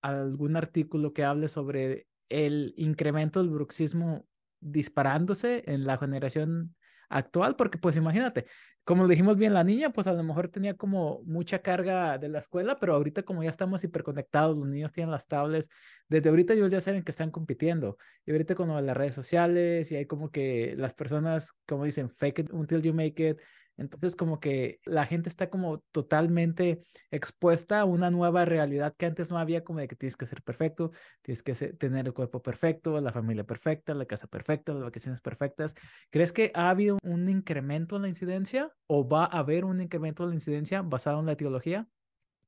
algún 0.02 0.58
artículo 0.58 1.14
que 1.14 1.24
hable 1.24 1.48
sobre 1.48 2.08
el 2.30 2.74
incremento 2.76 3.40
del 3.40 3.52
bruxismo 3.52 4.28
disparándose 4.60 5.64
en 5.68 5.86
la 5.86 5.98
generación 5.98 6.76
actual? 7.10 7.56
Porque 7.56 7.78
pues 7.78 7.96
imagínate, 7.98 8.46
como 8.86 9.08
dijimos 9.08 9.36
bien, 9.36 9.54
la 9.54 9.64
niña, 9.64 9.90
pues 9.92 10.06
a 10.06 10.14
lo 10.14 10.22
mejor 10.24 10.48
tenía 10.50 10.76
como 10.76 11.24
mucha 11.26 11.60
carga 11.60 12.20
de 12.20 12.30
la 12.30 12.38
escuela, 12.38 12.78
pero 12.80 12.94
ahorita 12.94 13.24
como 13.24 13.44
ya 13.44 13.50
estamos 13.50 13.84
hiperconectados, 13.84 14.56
los 14.56 14.68
niños 14.68 14.92
tienen 14.92 15.10
las 15.10 15.28
tablets, 15.28 15.70
desde 16.08 16.30
ahorita 16.30 16.54
ellos 16.54 16.70
ya 16.70 16.82
saben 16.82 17.04
que 17.04 17.10
están 17.10 17.32
compitiendo. 17.32 17.98
Y 18.28 18.32
ahorita 18.32 18.54
con 18.54 18.70
las 18.86 18.98
redes 18.98 19.16
sociales 19.16 19.92
y 19.92 19.96
hay 19.96 20.06
como 20.06 20.30
que 20.30 20.76
las 20.78 20.94
personas, 20.94 21.52
como 21.66 21.86
dicen, 21.86 22.12
fake 22.12 22.40
it 22.40 22.54
until 22.54 22.82
you 22.84 22.94
make 22.94 23.28
it, 23.28 23.42
entonces 23.78 24.16
como 24.16 24.40
que 24.40 24.80
la 24.86 25.06
gente 25.06 25.30
está 25.30 25.50
como 25.50 25.80
totalmente 25.92 26.80
expuesta 27.12 27.82
a 27.82 27.86
una 27.86 28.10
nueva 28.10 28.46
realidad 28.46 28.96
que 28.98 29.06
antes 29.06 29.30
no 29.30 29.38
había, 29.38 29.64
como 29.64 29.80
de 29.80 29.88
que 29.88 29.96
tienes 29.96 30.18
que 30.18 30.26
ser 30.26 30.42
perfecto, 30.42 30.92
tienes 31.22 31.44
que 31.44 31.54
tener 31.54 32.06
el 32.06 32.14
cuerpo 32.14 32.42
perfecto, 32.42 33.00
la 33.02 33.12
familia 33.12 33.44
perfecta, 33.44 33.94
la 33.94 34.06
casa 34.06 34.28
perfecta, 34.28 34.74
las 34.74 34.84
vacaciones 34.84 35.22
perfectas. 35.22 35.76
¿Crees 36.10 36.32
que 36.32 36.52
ha 36.54 36.70
habido 36.70 36.98
un 37.04 37.30
incremento 37.30 37.98
en 37.98 38.04
la 38.04 38.08
incidencia 38.08 38.72
o 38.88 39.08
va 39.08 39.26
a 39.26 39.40
haber 39.40 39.66
un 39.66 39.82
incremento 39.82 40.24
en 40.24 40.30
la 40.30 40.36
incidencia 40.36 40.82
basado 40.82 41.20
en 41.20 41.26
la 41.26 41.34
etiología? 41.34 41.88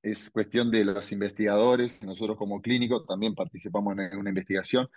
Es 0.02 0.30
cuestión 0.30 0.72
de 0.72 0.86
los 0.86 1.12
investigadores, 1.12 2.02
nosotros 2.04 2.38
como 2.38 2.62
clínico 2.62 3.04
también 3.04 3.36
participamos 3.36 3.98
en 3.98 4.18
una 4.18 4.30
investigación. 4.30 4.88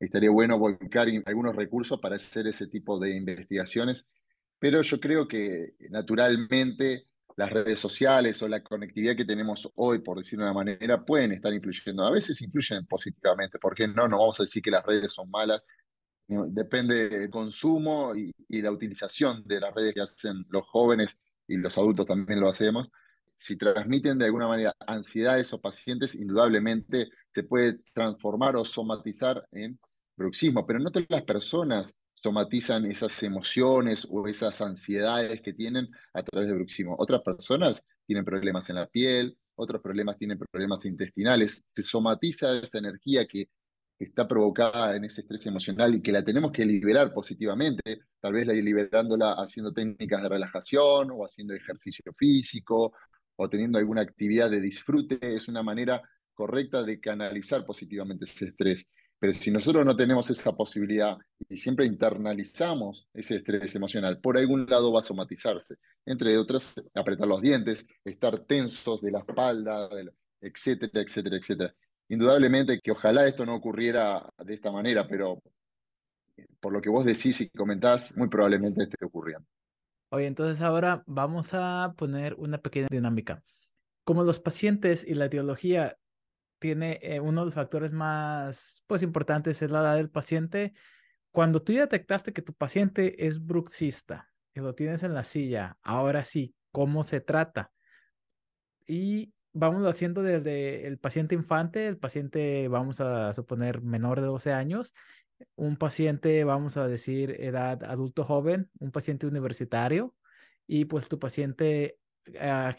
Estaría 0.00 0.30
bueno 0.30 0.58
volcar 0.58 1.08
algunos 1.24 1.56
recursos 1.56 1.98
para 2.00 2.16
hacer 2.16 2.46
ese 2.46 2.66
tipo 2.66 2.98
de 2.98 3.16
investigaciones 3.16 4.06
pero 4.58 4.82
yo 4.82 4.98
creo 5.00 5.28
que 5.28 5.74
naturalmente 5.90 7.06
las 7.38 7.50
redes 7.50 7.78
sociales 7.78 8.42
o 8.42 8.48
la 8.48 8.64
conectividad 8.64 9.14
que 9.16 9.24
tenemos 9.24 9.70
hoy, 9.76 10.00
por 10.00 10.18
decirlo 10.18 10.44
de 10.44 10.50
una 10.50 10.58
manera, 10.58 11.04
pueden 11.04 11.30
estar 11.30 11.54
influyendo. 11.54 12.04
A 12.04 12.10
veces 12.10 12.42
influyen 12.42 12.84
positivamente, 12.86 13.60
porque 13.60 13.86
no, 13.86 14.08
no 14.08 14.18
vamos 14.18 14.40
a 14.40 14.42
decir 14.42 14.60
que 14.60 14.72
las 14.72 14.84
redes 14.84 15.12
son 15.12 15.30
malas. 15.30 15.62
Depende 16.26 17.08
del 17.08 17.30
consumo 17.30 18.14
y, 18.16 18.32
la 18.60 18.72
utilización 18.72 19.44
de 19.46 19.60
las 19.60 19.72
redes 19.72 19.94
que 19.94 20.00
hacen 20.00 20.44
los 20.50 20.66
jóvenes 20.66 21.16
y 21.46 21.56
los 21.58 21.78
adultos 21.78 22.06
también 22.06 22.40
lo 22.40 22.48
hacemos. 22.48 22.88
Si 23.36 23.56
transmiten 23.56 24.18
de 24.18 24.24
alguna 24.24 24.48
manera 24.48 24.74
ansiedad 24.80 25.34
a 25.34 25.38
esos 25.38 25.60
pacientes, 25.60 26.16
indudablemente 26.16 27.08
se 27.32 27.44
puede 27.44 27.78
transformar 27.94 28.56
o 28.56 28.64
somatizar 28.64 29.46
en 29.52 29.78
bruxismo, 30.16 30.66
pero 30.66 30.80
no 30.80 30.90
todas 30.90 31.06
las 31.08 31.22
personas 31.22 31.94
somatizan 32.22 32.86
esas 32.86 33.22
emociones 33.22 34.06
o 34.10 34.26
esas 34.26 34.60
ansiedades 34.60 35.40
que 35.40 35.52
tienen 35.52 35.88
a 36.14 36.22
través 36.22 36.48
de 36.48 36.54
bruxismo. 36.54 36.96
Otras 36.98 37.22
personas 37.22 37.82
tienen 38.06 38.24
problemas 38.24 38.68
en 38.68 38.76
la 38.76 38.86
piel, 38.86 39.36
otros 39.54 39.82
problemas 39.82 40.16
tienen 40.16 40.38
problemas 40.38 40.84
intestinales. 40.84 41.62
Se 41.66 41.82
somatiza 41.82 42.58
esa 42.58 42.78
energía 42.78 43.26
que 43.26 43.48
está 43.98 44.28
provocada 44.28 44.94
en 44.96 45.04
ese 45.04 45.22
estrés 45.22 45.44
emocional 45.46 45.94
y 45.94 46.02
que 46.02 46.12
la 46.12 46.22
tenemos 46.22 46.52
que 46.52 46.64
liberar 46.64 47.12
positivamente, 47.12 48.00
tal 48.20 48.32
vez 48.32 48.46
la 48.46 48.52
liberándola 48.52 49.32
haciendo 49.32 49.72
técnicas 49.72 50.22
de 50.22 50.28
relajación 50.28 51.10
o 51.10 51.24
haciendo 51.24 51.54
ejercicio 51.54 52.12
físico 52.16 52.92
o 53.36 53.48
teniendo 53.48 53.78
alguna 53.78 54.02
actividad 54.02 54.50
de 54.50 54.60
disfrute, 54.60 55.18
es 55.20 55.48
una 55.48 55.62
manera 55.62 56.02
correcta 56.34 56.82
de 56.84 57.00
canalizar 57.00 57.64
positivamente 57.66 58.24
ese 58.24 58.46
estrés. 58.46 58.86
Pero 59.20 59.34
si 59.34 59.50
nosotros 59.50 59.84
no 59.84 59.96
tenemos 59.96 60.30
esa 60.30 60.52
posibilidad 60.52 61.18
y 61.48 61.56
siempre 61.56 61.86
internalizamos 61.86 63.08
ese 63.12 63.36
estrés 63.36 63.74
emocional, 63.74 64.20
por 64.20 64.38
algún 64.38 64.66
lado 64.66 64.92
va 64.92 65.00
a 65.00 65.02
somatizarse. 65.02 65.76
Entre 66.06 66.36
otras, 66.38 66.74
apretar 66.94 67.26
los 67.26 67.42
dientes, 67.42 67.84
estar 68.04 68.38
tensos 68.44 69.00
de 69.00 69.10
la 69.10 69.18
espalda, 69.20 69.88
etcétera, 70.40 71.02
etcétera, 71.02 71.36
etcétera. 71.36 71.74
Indudablemente 72.08 72.80
que 72.80 72.92
ojalá 72.92 73.26
esto 73.26 73.44
no 73.44 73.56
ocurriera 73.56 74.24
de 74.38 74.54
esta 74.54 74.70
manera, 74.70 75.06
pero 75.08 75.42
por 76.60 76.72
lo 76.72 76.80
que 76.80 76.88
vos 76.88 77.04
decís 77.04 77.40
y 77.40 77.50
comentás, 77.50 78.16
muy 78.16 78.28
probablemente 78.28 78.84
esté 78.84 79.04
ocurriendo. 79.04 79.46
Oye, 80.10 80.26
entonces 80.26 80.62
ahora 80.62 81.02
vamos 81.06 81.50
a 81.52 81.92
poner 81.96 82.34
una 82.34 82.58
pequeña 82.58 82.88
dinámica. 82.90 83.42
Como 84.04 84.22
los 84.22 84.38
pacientes 84.38 85.04
y 85.06 85.14
la 85.14 85.26
etiología 85.26 85.98
tiene 86.58 86.98
eh, 87.02 87.20
uno 87.20 87.42
de 87.42 87.46
los 87.46 87.54
factores 87.54 87.92
más 87.92 88.84
pues, 88.86 89.02
importantes 89.02 89.62
es 89.62 89.70
la 89.70 89.80
edad 89.80 89.96
del 89.96 90.10
paciente. 90.10 90.72
Cuando 91.30 91.62
tú 91.62 91.72
detectaste 91.72 92.32
que 92.32 92.42
tu 92.42 92.54
paciente 92.54 93.26
es 93.26 93.44
bruxista 93.44 94.30
y 94.54 94.60
lo 94.60 94.74
tienes 94.74 95.02
en 95.02 95.14
la 95.14 95.24
silla, 95.24 95.78
ahora 95.82 96.24
sí, 96.24 96.54
¿cómo 96.72 97.04
se 97.04 97.20
trata? 97.20 97.70
Y 98.86 99.32
vamos 99.52 99.86
haciendo 99.86 100.22
desde 100.22 100.86
el 100.86 100.98
paciente 100.98 101.34
infante, 101.34 101.86
el 101.86 101.98
paciente, 101.98 102.68
vamos 102.68 103.00
a 103.00 103.32
suponer, 103.34 103.82
menor 103.82 104.20
de 104.20 104.26
12 104.26 104.52
años, 104.52 104.94
un 105.56 105.76
paciente, 105.76 106.44
vamos 106.44 106.76
a 106.76 106.88
decir, 106.88 107.36
edad 107.40 107.84
adulto 107.84 108.24
joven, 108.24 108.70
un 108.78 108.90
paciente 108.90 109.26
universitario, 109.26 110.14
y 110.66 110.84
pues 110.84 111.08
tu 111.08 111.18
paciente 111.18 111.98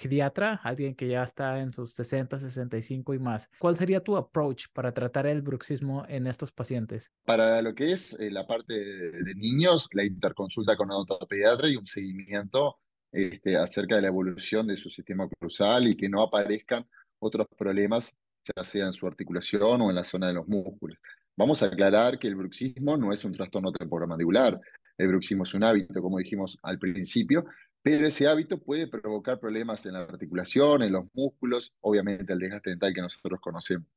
pediatra, 0.02 0.60
alguien 0.64 0.96
que 0.96 1.08
ya 1.08 1.24
está 1.24 1.60
en 1.60 1.72
sus 1.74 1.94
60, 1.94 2.40
65 2.40 3.14
y 3.14 3.20
más, 3.20 3.50
¿cuál 3.60 3.76
sería 3.76 4.04
tu 4.04 4.16
approach 4.18 4.66
para 4.74 4.94
tratar 4.94 5.28
el 5.28 5.42
bruxismo 5.42 6.06
en 6.08 6.28
estos 6.28 6.52
pacientes? 6.52 7.12
Para 7.26 7.62
lo 7.62 7.74
que 7.74 7.92
es 7.92 8.14
eh, 8.20 8.32
la 8.32 8.48
parte 8.48 8.74
de, 8.74 9.36
niños, 9.36 9.88
la 9.94 10.04
interconsulta 10.04 10.76
con 10.76 10.92
odontopediatra 10.92 11.70
y 11.70 11.76
un 11.76 11.86
seguimiento 11.86 12.78
este, 13.12 13.58
acerca 13.58 13.96
de 13.96 14.02
la 14.02 14.08
evolución 14.08 14.68
de 14.68 14.76
su 14.76 14.90
sistema 14.90 15.28
cruzal 15.40 15.88
y 15.88 15.96
que 15.96 16.10
no 16.10 16.22
aparezcan 16.22 16.86
otros 17.20 17.48
problemas, 17.58 18.14
ya 18.56 18.64
sea 18.64 18.88
en 18.88 18.94
su 18.94 19.08
articulación 19.08 19.82
o 19.82 19.90
en 19.90 19.96
la 19.96 20.04
zona 20.04 20.28
de 20.28 20.34
los 20.34 20.48
músculos. 20.48 20.98
Vamos 21.36 21.64
a 21.64 21.68
aclarar 21.68 22.20
que 22.20 22.28
el 22.28 22.36
bruxismo 22.36 22.98
no 22.98 23.14
es 23.14 23.24
un 23.24 23.32
trastorno 23.32 23.72
temporomandibular, 23.72 24.60
el 24.98 25.08
bruxismo 25.08 25.44
es 25.44 25.54
un 25.54 25.64
hábito, 25.64 26.02
como 26.02 26.18
dijimos 26.18 26.60
al 26.62 26.78
principio, 26.78 27.46
pero 27.82 28.08
ese 28.08 28.28
hábito 28.28 28.60
puede 28.60 28.88
provocar 28.88 29.39
problemas 29.39 29.86
en 29.86 29.94
la 29.94 30.02
articulación, 30.02 30.84
en 30.84 30.92
los 30.92 31.06
músculos, 31.13 31.74
obviamente 31.82 32.34
el 32.34 32.39
desgaste 32.39 32.72
dental 32.72 32.94
que 32.94 33.02
nosotros 33.02 33.39
conocemos. 33.42 33.88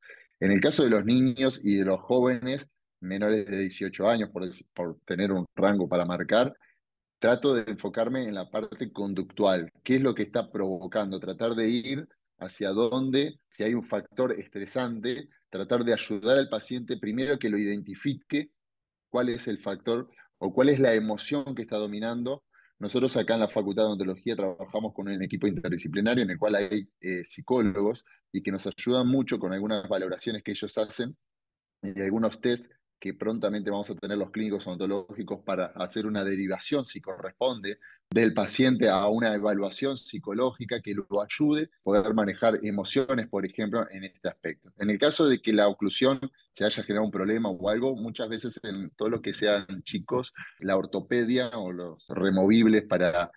En 0.40 0.53
el 0.53 0.61
caso 0.61 0.85
de 0.85 0.90
los 0.90 1.05
niños 1.05 1.61
y 1.62 1.77
de 1.77 1.85
los 1.85 2.01
jóvenes 2.01 2.68
menores 3.01 3.47
de 3.47 3.59
18 3.59 4.09
años, 4.09 4.31
por, 4.31 4.49
por 4.75 4.99
tener 5.05 5.33
un 5.33 5.47
rango 5.55 5.88
para 5.88 6.05
marcar, 6.05 6.55
trato 7.18 7.55
de 7.55 7.71
enfocarme 7.71 8.25
en 8.25 8.35
la 8.35 8.51
parte 8.51 8.92
conductual, 8.92 9.71
qué 9.85 9.97
es 9.97 10.03
lo 10.03 10.14
que 10.14 10.23
está 10.23 10.51
provocando, 10.51 11.21
tratar 11.21 11.55
de 11.55 11.68
ir 11.68 12.09
hacia 12.38 12.71
dónde, 12.71 13.38
si 13.49 13.62
hay 13.62 13.75
un 13.75 13.85
factor 13.85 14.33
estresante, 14.33 15.29
tratar 15.51 15.85
de 15.85 15.92
ayudar 15.92 16.38
al 16.38 16.49
paciente 16.49 16.97
primero 16.97 17.38
que 17.38 17.51
lo 17.51 17.59
identifique, 17.59 18.51
cuál 19.09 19.29
es 19.29 19.47
el 19.47 19.59
factor 19.59 20.11
o 20.38 20.53
cuál 20.53 20.71
es 20.71 20.81
la 20.81 20.95
emoción 20.95 21.55
que 21.55 21.62
está 21.62 21.77
dominando. 21.77 22.42
Nosotros 22.83 23.16
acá 23.16 23.35
en 23.35 23.40
la 23.40 23.49
Facultad 23.49 23.85
de 23.85 23.88
Odontología 23.90 24.35
trabajamos 24.35 24.92
con 24.92 25.07
un 25.07 25.23
equipo 25.23 25.47
interdisciplinario 25.47 26.25
en 26.25 26.31
el 26.31 26.37
cual 26.37 26.57
hay 26.57 26.88
eh, 27.01 27.25
psicólogos 27.25 28.05
y 28.33 28.42
que 28.42 28.51
nos 28.51 28.66
ayudan 28.66 29.07
mucho 29.07 29.38
con 29.38 29.53
algunas 29.53 29.88
valoraciones 29.88 30.42
que 30.42 30.51
ellos 30.51 30.77
hacen 30.77 31.16
y 31.81 32.01
algunos 32.01 32.40
test 32.40 32.66
que 33.03 33.15
prontamente 33.15 33.69
vamos 33.69 33.91
a 33.91 33.97
tener 33.97 34.17
los 34.17 34.31
clínicos 34.31 34.65
odontológicos 34.65 35.41
para 35.45 35.67
hacer 35.75 36.07
una 36.07 36.23
derivación, 36.23 36.85
si 36.85 37.01
corresponde, 37.01 37.81
del 38.09 38.33
paciente 38.33 38.88
a 38.88 39.09
una 39.09 39.35
evaluación 39.35 39.97
psicológica 39.97 40.81
que 40.81 40.95
lo 40.95 41.21
ayude 41.21 41.65
a 41.65 41.83
poder 41.83 42.15
manejar 42.15 42.61
emociones, 42.62 43.27
por 43.27 43.45
ejemplo, 43.45 43.85
en 43.91 44.05
este 44.05 44.29
aspecto. 44.29 44.71
En 44.79 44.88
el 44.88 45.01
caso 45.01 45.27
de 45.27 45.43
que 45.43 45.53
la 45.53 45.67
oclusión 45.67 46.21
se 46.53 46.65
haya 46.65 46.85
generado 46.85 47.07
un 47.07 47.11
problema 47.11 47.51
o 47.51 47.69
algo, 47.69 47.97
muchas 47.97 48.29
veces 48.29 48.61
en 48.62 48.91
todo 48.91 49.09
lo 49.09 49.21
que 49.21 49.35
sean 49.35 49.83
chicos, 49.83 50.33
la 50.61 50.77
ortopedia 50.77 51.49
o 51.59 51.73
los 51.73 52.07
removibles 52.07 52.85
para, 52.85 53.33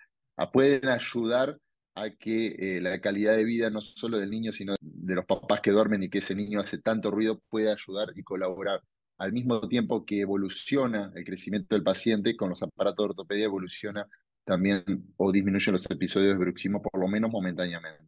pueden 0.52 0.88
ayudar 0.88 1.58
a 1.96 2.10
que 2.10 2.76
eh, 2.76 2.80
la 2.80 3.00
calidad 3.00 3.34
de 3.34 3.42
vida 3.42 3.68
no 3.70 3.80
solo 3.80 4.18
del 4.18 4.30
niño, 4.30 4.52
sino 4.52 4.76
de 4.80 5.14
los 5.16 5.24
papás 5.24 5.60
que 5.60 5.72
duermen 5.72 6.04
y 6.04 6.08
que 6.08 6.18
ese 6.18 6.36
niño 6.36 6.60
hace 6.60 6.78
tanto 6.78 7.10
ruido, 7.10 7.42
pueda 7.48 7.72
ayudar 7.72 8.12
y 8.14 8.22
colaborar 8.22 8.80
al 9.18 9.32
mismo 9.32 9.60
tiempo 9.68 10.04
que 10.04 10.20
evoluciona 10.20 11.12
el 11.14 11.24
crecimiento 11.24 11.74
del 11.74 11.82
paciente, 11.82 12.36
con 12.36 12.50
los 12.50 12.62
aparatos 12.62 13.04
de 13.04 13.10
ortopedia 13.10 13.44
evoluciona 13.44 14.06
también 14.44 14.84
o 15.16 15.32
disminuye 15.32 15.72
los 15.72 15.90
episodios 15.90 16.32
de 16.32 16.38
bruxismo, 16.38 16.80
por 16.82 17.00
lo 17.00 17.08
menos 17.08 17.30
momentáneamente. 17.30 18.04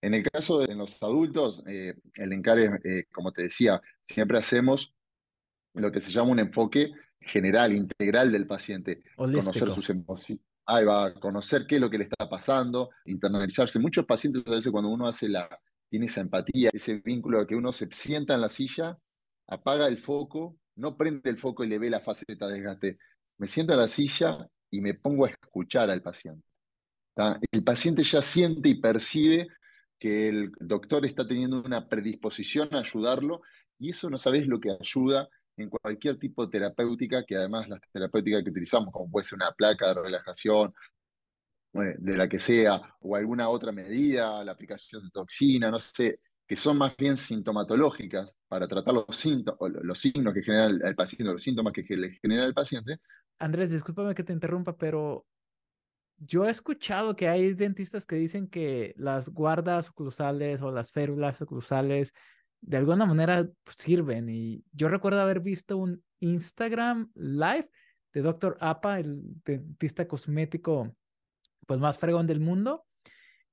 En 0.00 0.14
el 0.14 0.22
caso 0.30 0.60
de 0.60 0.74
los 0.74 0.96
adultos, 1.02 1.62
eh, 1.66 1.94
el 2.14 2.32
encargo, 2.32 2.76
eh, 2.84 3.04
como 3.12 3.32
te 3.32 3.42
decía, 3.42 3.80
siempre 4.00 4.38
hacemos 4.38 4.94
lo 5.74 5.90
que 5.92 6.00
se 6.00 6.10
llama 6.10 6.30
un 6.30 6.38
enfoque 6.38 6.92
general, 7.20 7.72
integral 7.72 8.32
del 8.32 8.46
paciente. 8.46 9.02
Conocer 9.16 9.70
sus 9.70 9.90
emociones. 9.90 10.44
Ahí 10.64 10.84
va, 10.84 11.14
conocer 11.14 11.66
qué 11.66 11.76
es 11.76 11.80
lo 11.80 11.90
que 11.90 11.98
le 11.98 12.04
está 12.04 12.28
pasando, 12.28 12.90
internalizarse. 13.04 13.78
Muchos 13.78 14.04
pacientes 14.04 14.42
a 14.46 14.50
veces 14.50 14.72
cuando 14.72 14.90
uno 14.90 15.06
hace 15.06 15.28
la, 15.28 15.48
tiene 15.88 16.06
esa 16.06 16.20
empatía, 16.20 16.70
ese 16.72 17.00
vínculo 17.04 17.40
de 17.40 17.46
que 17.46 17.54
uno 17.54 17.72
se 17.72 17.88
sienta 17.90 18.34
en 18.34 18.40
la 18.40 18.48
silla 18.48 18.98
apaga 19.48 19.86
el 19.86 19.98
foco, 19.98 20.56
no 20.76 20.96
prende 20.96 21.30
el 21.30 21.38
foco 21.38 21.64
y 21.64 21.68
le 21.68 21.78
ve 21.78 21.90
la 21.90 22.00
faceta 22.00 22.46
de 22.46 22.54
desgaste. 22.54 22.98
Me 23.38 23.46
siento 23.46 23.72
a 23.72 23.76
la 23.76 23.88
silla 23.88 24.46
y 24.70 24.80
me 24.80 24.94
pongo 24.94 25.26
a 25.26 25.30
escuchar 25.30 25.90
al 25.90 26.02
paciente. 26.02 26.46
El 27.50 27.64
paciente 27.64 28.04
ya 28.04 28.20
siente 28.20 28.68
y 28.68 28.80
percibe 28.80 29.48
que 29.98 30.28
el 30.28 30.52
doctor 30.60 31.06
está 31.06 31.26
teniendo 31.26 31.62
una 31.62 31.88
predisposición 31.88 32.74
a 32.74 32.80
ayudarlo 32.80 33.40
y 33.78 33.90
eso 33.90 34.10
no 34.10 34.18
sabes 34.18 34.46
lo 34.46 34.60
que 34.60 34.76
ayuda 34.78 35.28
en 35.56 35.70
cualquier 35.70 36.18
tipo 36.18 36.44
de 36.44 36.52
terapéutica, 36.52 37.24
que 37.24 37.36
además 37.36 37.68
las 37.68 37.80
terapéuticas 37.90 38.44
que 38.44 38.50
utilizamos, 38.50 38.92
como 38.92 39.10
puede 39.10 39.24
ser 39.24 39.36
una 39.36 39.52
placa 39.52 39.88
de 39.88 40.02
relajación, 40.02 40.74
eh, 41.72 41.94
de 41.98 42.16
la 42.16 42.28
que 42.28 42.38
sea, 42.38 42.80
o 43.00 43.16
alguna 43.16 43.48
otra 43.48 43.72
medida, 43.72 44.44
la 44.44 44.52
aplicación 44.52 45.04
de 45.04 45.10
toxina, 45.10 45.70
no 45.70 45.78
sé, 45.78 46.20
que 46.46 46.56
son 46.56 46.78
más 46.78 46.96
bien 46.96 47.16
sintomatológicas 47.16 48.34
para 48.48 48.68
tratar 48.68 48.94
los, 48.94 49.06
los 49.82 49.98
signos 49.98 50.32
que 50.32 50.42
genera 50.42 50.66
el, 50.66 50.94
paciente, 50.94 51.32
los 51.32 51.42
síntomas 51.42 51.72
que 51.72 51.84
le 51.96 52.12
genera 52.22 52.44
el 52.44 52.54
paciente. 52.54 53.00
Andrés, 53.38 53.70
discúlpame 53.70 54.14
que 54.14 54.22
te 54.22 54.32
interrumpa, 54.32 54.76
pero 54.76 55.26
yo 56.18 56.46
he 56.46 56.50
escuchado 56.50 57.16
que 57.16 57.28
hay 57.28 57.52
dentistas 57.54 58.06
que 58.06 58.16
dicen 58.16 58.46
que 58.48 58.94
las 58.96 59.28
guardas 59.28 59.90
oclusales 59.90 60.62
o 60.62 60.70
las 60.70 60.92
férulas 60.92 61.42
oclusales 61.42 62.14
de 62.60 62.76
alguna 62.76 63.04
manera 63.06 63.48
sirven. 63.66 64.28
Y 64.30 64.64
yo 64.72 64.88
recuerdo 64.88 65.20
haber 65.20 65.40
visto 65.40 65.76
un 65.76 66.02
Instagram 66.20 67.10
live 67.14 67.68
de 68.12 68.22
Dr. 68.22 68.56
Apa, 68.60 68.98
el 69.00 69.20
dentista 69.44 70.08
cosmético 70.08 70.96
pues 71.66 71.80
más 71.80 71.98
fregón 71.98 72.26
del 72.26 72.40
mundo, 72.40 72.85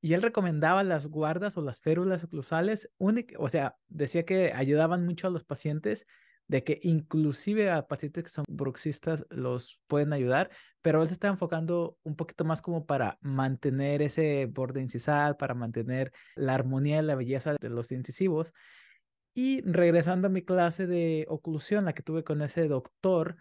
y 0.04 0.16
él 0.16 0.22
recomendaba 0.22 0.84
las 0.84 1.08
guardas 1.08 1.56
o 1.56 1.62
las 1.62 1.80
férulas 1.80 2.26
oclusales, 2.26 2.92
o 3.38 3.48
sea, 3.48 3.78
decía 3.88 4.26
que 4.26 4.52
ayudaban 4.54 5.06
mucho 5.06 5.28
a 5.28 5.30
los 5.30 5.46
pacientes, 5.46 6.08
de 6.50 6.66
que 6.66 6.78
inclusive 6.84 7.72
a 7.72 7.88
pacientes 7.88 8.26
que 8.26 8.30
son 8.30 8.44
bruxistas 8.50 9.26
los 9.30 9.80
pueden 9.88 10.12
ayudar, 10.12 10.50
pero 10.82 11.02
él 11.02 11.08
se 11.08 11.14
está 11.14 11.30
enfocando 11.30 11.98
un 12.04 12.18
poquito 12.18 12.44
más 12.44 12.62
como 12.62 12.86
para 12.86 13.18
mantener 13.22 14.02
ese 14.02 14.46
borde 14.48 14.82
incisal, 14.82 15.38
para 15.38 15.54
mantener 15.54 16.12
la 16.36 16.54
armonía 16.54 17.00
y 17.00 17.06
la 17.06 17.16
belleza 17.16 17.56
de 17.58 17.70
los 17.70 17.90
incisivos. 17.94 18.54
Y 19.34 19.62
regresando 19.62 20.28
a 20.28 20.32
mi 20.32 20.44
clase 20.44 20.86
de 20.86 21.26
oclusión, 21.30 21.86
la 21.86 21.94
que 21.94 22.04
tuve 22.04 22.26
con 22.26 22.42
ese 22.42 22.68
doctor, 22.68 23.38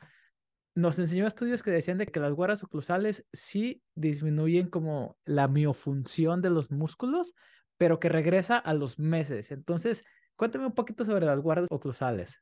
nos 0.75 0.99
enseñó 0.99 1.27
estudios 1.27 1.63
que 1.63 1.71
decían 1.71 1.99
de 1.99 2.07
que 2.07 2.21
las 2.21 2.33
guardas 2.33 2.63
oclusales 2.63 3.27
sí 3.33 3.83
disminuyen 3.95 4.69
como 4.69 5.19
la 5.25 5.49
miofunción 5.49 6.41
de 6.41 6.51
los 6.51 6.71
músculos, 6.71 7.35
pero 7.77 8.01
que 8.01 8.09
regresa 8.09 8.59
a 8.59 8.75
los 8.75 8.99
meses. 8.99 9.51
Entonces, 9.51 10.05
cuéntame 10.37 10.67
un 10.67 10.75
poquito 10.75 11.05
sobre 11.05 11.27
las 11.27 11.41
guardas 11.41 11.69
oclusales. 11.71 12.41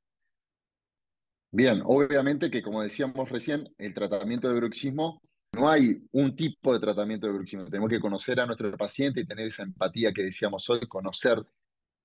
Bien, 1.52 1.82
obviamente 1.84 2.50
que 2.50 2.62
como 2.62 2.82
decíamos 2.82 3.28
recién, 3.28 3.68
el 3.78 3.92
tratamiento 3.92 4.48
de 4.48 4.54
bruxismo, 4.54 5.20
no 5.52 5.68
hay 5.68 6.00
un 6.12 6.36
tipo 6.36 6.72
de 6.72 6.78
tratamiento 6.78 7.26
de 7.26 7.32
bruxismo. 7.32 7.64
Tenemos 7.64 7.90
que 7.90 7.98
conocer 7.98 8.38
a 8.38 8.46
nuestro 8.46 8.70
paciente 8.76 9.20
y 9.20 9.26
tener 9.26 9.48
esa 9.48 9.64
empatía 9.64 10.12
que 10.12 10.22
decíamos 10.22 10.70
hoy, 10.70 10.86
conocer 10.86 11.44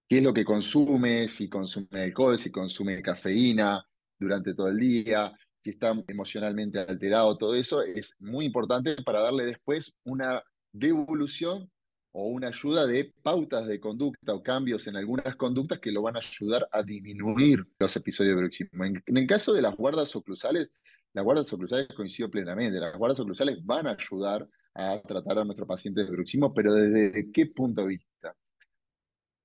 qué 0.08 0.18
es 0.18 0.24
lo 0.24 0.34
que 0.34 0.44
consume, 0.44 1.28
si 1.28 1.48
consume 1.48 2.04
alcohol, 2.04 2.40
si 2.40 2.52
consume 2.52 3.02
cafeína 3.04 3.86
durante 4.18 4.56
todo 4.56 4.70
el 4.70 4.80
día, 4.80 5.32
si 5.66 5.72
está 5.72 5.96
emocionalmente 6.08 6.80
alterado, 6.80 7.36
todo 7.40 7.56
eso 7.56 7.82
es 7.82 8.14
muy 8.20 8.46
importante 8.46 8.96
para 9.04 9.22
darle 9.22 9.48
después 9.48 9.92
una 10.04 10.44
devolución 10.72 11.72
o 12.12 12.28
una 12.28 12.50
ayuda 12.50 12.86
de 12.86 13.12
pautas 13.24 13.66
de 13.66 13.80
conducta 13.80 14.36
o 14.36 14.44
cambios 14.44 14.86
en 14.86 14.96
algunas 14.96 15.36
conductas 15.36 15.80
que 15.80 15.92
lo 15.92 16.04
van 16.04 16.18
a 16.18 16.20
ayudar 16.20 16.68
a 16.72 16.84
disminuir 16.84 17.66
los 17.80 17.96
episodios 17.96 18.36
de 18.36 18.42
bruxismo. 18.42 18.86
En, 18.86 19.02
el 19.08 19.26
caso 19.26 19.54
de 19.54 19.64
las 19.64 19.76
guardas 19.76 20.16
oclusales, 20.16 20.70
las 21.14 21.26
guardas 21.26 21.52
oclusales 21.52 21.88
coincido 21.96 22.30
plenamente, 22.30 22.80
las 22.80 22.96
guardas 22.96 23.20
oclusales 23.20 23.58
van 23.66 23.88
a 23.88 23.98
ayudar 24.00 24.48
a 24.76 25.02
tratar 25.02 25.40
a 25.40 25.46
nuestro 25.46 25.66
paciente 25.66 26.04
de 26.04 26.12
bruxismo, 26.12 26.54
pero 26.54 26.76
desde 26.76 27.32
qué 27.32 27.48
punto 27.48 27.82
de 27.82 27.88
vista? 27.88 28.36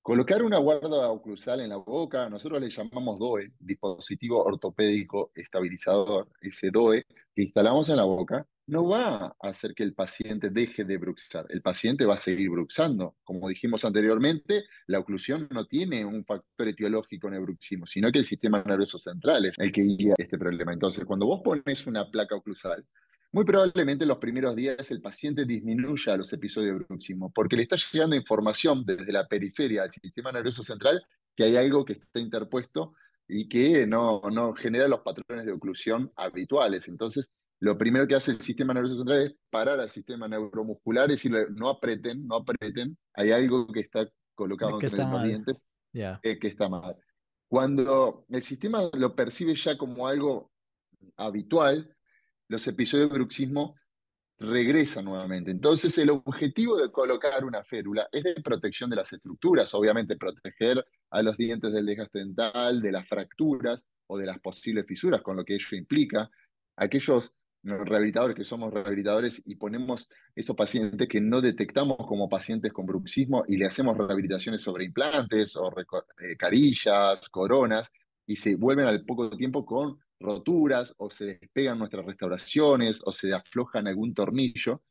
Colocar 0.02 0.42
una 0.42 0.56
guarda 0.56 1.10
oclusal 1.10 1.60
en 1.60 1.68
la 1.68 1.76
boca, 1.76 2.28
nosotros 2.30 2.60
le 2.60 2.70
llamamos 2.70 3.18
DOE, 3.18 3.52
dispositivo 3.58 4.42
ortopédico 4.42 5.30
estabilizador, 5.34 6.28
ese 6.40 6.70
DOE 6.70 7.04
que 7.34 7.42
instalamos 7.42 7.88
en 7.90 7.96
la 7.96 8.04
boca, 8.04 8.46
no 8.66 8.88
va 8.88 9.26
a 9.26 9.36
hacer 9.40 9.74
que 9.74 9.82
el 9.82 9.94
paciente 9.94 10.48
deje 10.48 10.84
de 10.84 10.96
bruxar. 10.96 11.44
El 11.50 11.60
paciente 11.60 12.06
va 12.06 12.14
a 12.14 12.20
seguir 12.20 12.48
bruxando. 12.48 13.16
Como 13.24 13.48
dijimos 13.48 13.84
anteriormente, 13.84 14.64
la 14.86 15.00
oclusión 15.00 15.48
no 15.50 15.66
tiene 15.66 16.04
un 16.04 16.24
factor 16.24 16.68
etiológico 16.68 17.28
en 17.28 17.34
el 17.34 17.40
bruxismo, 17.40 17.86
sino 17.86 18.10
que 18.10 18.20
el 18.20 18.24
sistema 18.24 18.62
nervioso 18.62 18.98
central 18.98 19.46
es 19.46 19.58
el 19.58 19.70
que 19.70 19.82
guía 19.82 20.14
este 20.16 20.38
problema. 20.38 20.72
Entonces, 20.72 21.04
cuando 21.04 21.26
vos 21.26 21.42
pones 21.44 21.86
una 21.86 22.10
placa 22.10 22.36
oclusal, 22.36 22.86
muy 23.32 23.44
probablemente 23.44 24.04
en 24.04 24.08
los 24.08 24.18
primeros 24.18 24.56
días 24.56 24.90
el 24.90 25.00
paciente 25.00 25.44
disminuya 25.44 26.16
los 26.16 26.32
episodios 26.32 26.78
de 26.78 26.84
bruxismo, 26.84 27.32
porque 27.32 27.56
le 27.56 27.62
está 27.62 27.76
llegando 27.76 28.16
información 28.16 28.84
desde 28.84 29.12
la 29.12 29.28
periferia 29.28 29.84
al 29.84 29.92
sistema 29.92 30.32
nervioso 30.32 30.62
central 30.62 31.02
que 31.36 31.44
hay 31.44 31.56
algo 31.56 31.84
que 31.84 31.92
está 31.92 32.18
interpuesto 32.18 32.94
y 33.28 33.48
que 33.48 33.86
no, 33.86 34.20
no 34.32 34.52
genera 34.54 34.88
los 34.88 35.00
patrones 35.00 35.46
de 35.46 35.52
oclusión 35.52 36.10
habituales. 36.16 36.88
Entonces, 36.88 37.30
lo 37.60 37.78
primero 37.78 38.08
que 38.08 38.16
hace 38.16 38.32
el 38.32 38.40
sistema 38.40 38.74
nervioso 38.74 38.96
central 38.96 39.22
es 39.22 39.36
parar 39.50 39.78
al 39.78 39.90
sistema 39.90 40.26
neuromuscular 40.26 41.08
y 41.08 41.12
decirle, 41.12 41.46
no 41.50 41.68
apreten, 41.68 42.26
no 42.26 42.36
apreten, 42.36 42.98
hay 43.14 43.30
algo 43.30 43.68
que 43.68 43.80
está 43.80 44.08
colocado 44.34 44.80
entre 44.80 45.04
los 45.04 45.22
dientes 45.22 45.62
que 45.92 46.38
está 46.48 46.68
mal. 46.68 46.96
Cuando 47.48 48.24
el 48.28 48.42
sistema 48.42 48.90
lo 48.94 49.14
percibe 49.14 49.54
ya 49.54 49.78
como 49.78 50.08
algo 50.08 50.50
habitual, 51.16 51.94
los 52.50 52.66
episodios 52.66 53.08
de 53.08 53.14
bruxismo 53.14 53.76
regresan 54.38 55.04
nuevamente. 55.04 55.52
Entonces, 55.52 55.96
el 55.98 56.10
objetivo 56.10 56.76
de 56.76 56.90
colocar 56.90 57.44
una 57.44 57.62
férula 57.62 58.08
es 58.10 58.24
de 58.24 58.34
protección 58.42 58.90
de 58.90 58.96
las 58.96 59.12
estructuras, 59.12 59.72
obviamente 59.72 60.16
proteger 60.16 60.84
a 61.10 61.22
los 61.22 61.36
dientes 61.36 61.72
del 61.72 61.86
desgaste 61.86 62.18
dental, 62.18 62.82
de 62.82 62.90
las 62.90 63.06
fracturas 63.06 63.86
o 64.08 64.18
de 64.18 64.26
las 64.26 64.40
posibles 64.40 64.84
fisuras, 64.84 65.22
con 65.22 65.36
lo 65.36 65.44
que 65.44 65.54
ello 65.54 65.76
implica. 65.76 66.28
Aquellos 66.76 67.36
rehabilitadores 67.62 68.34
que 68.34 68.44
somos 68.44 68.72
rehabilitadores 68.72 69.40
y 69.44 69.54
ponemos 69.54 70.08
esos 70.34 70.56
pacientes 70.56 71.06
que 71.08 71.20
no 71.20 71.40
detectamos 71.40 71.98
como 71.98 72.28
pacientes 72.28 72.72
con 72.72 72.86
bruxismo 72.86 73.44
y 73.46 73.58
le 73.58 73.66
hacemos 73.66 73.96
rehabilitaciones 73.96 74.62
sobre 74.62 74.86
implantes 74.86 75.54
o 75.54 75.72
eh, 75.78 76.36
carillas, 76.36 77.28
coronas, 77.28 77.92
y 78.26 78.34
se 78.34 78.56
vuelven 78.56 78.86
al 78.86 79.04
poco 79.04 79.30
tiempo 79.36 79.64
con 79.64 79.98
roturas 80.20 80.94
o 80.98 81.10
se 81.10 81.24
despegan 81.24 81.78
nuestras 81.78 82.04
restauraciones 82.04 83.00
o 83.04 83.12
se 83.12 83.32
aflojan 83.34 83.88
algún 83.88 84.14
tornillo. 84.14 84.82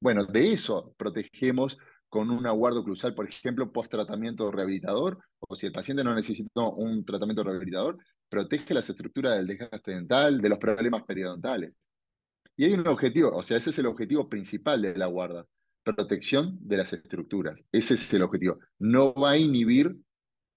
Bueno, 0.00 0.24
de 0.24 0.52
eso 0.52 0.94
protegemos 0.96 1.76
con 2.08 2.30
un 2.30 2.46
aguardo 2.46 2.84
cruzal, 2.84 3.14
por 3.14 3.28
ejemplo, 3.28 3.72
post 3.72 3.90
tratamiento 3.90 4.50
rehabilitador, 4.50 5.18
o 5.40 5.56
si 5.56 5.66
el 5.66 5.72
paciente 5.72 6.04
no 6.04 6.14
necesita 6.14 6.62
un 6.62 7.04
tratamiento 7.04 7.42
rehabilitador, 7.42 7.98
protege 8.28 8.74
las 8.74 8.88
estructuras 8.88 9.36
del 9.36 9.46
desgaste 9.46 9.92
dental, 9.92 10.40
de 10.40 10.48
los 10.48 10.58
problemas 10.58 11.02
periodontales. 11.04 11.74
Y 12.56 12.64
hay 12.64 12.72
un 12.72 12.86
objetivo, 12.86 13.36
o 13.36 13.42
sea, 13.42 13.56
ese 13.58 13.70
es 13.70 13.78
el 13.78 13.86
objetivo 13.86 14.28
principal 14.28 14.80
de 14.80 14.96
la 14.96 15.06
guarda, 15.06 15.46
protección 15.82 16.56
de 16.60 16.76
las 16.78 16.92
estructuras. 16.92 17.58
Ese 17.70 17.94
es 17.94 18.14
el 18.14 18.22
objetivo. 18.22 18.58
No 18.78 19.12
va 19.14 19.32
a 19.32 19.38
inhibir 19.38 19.94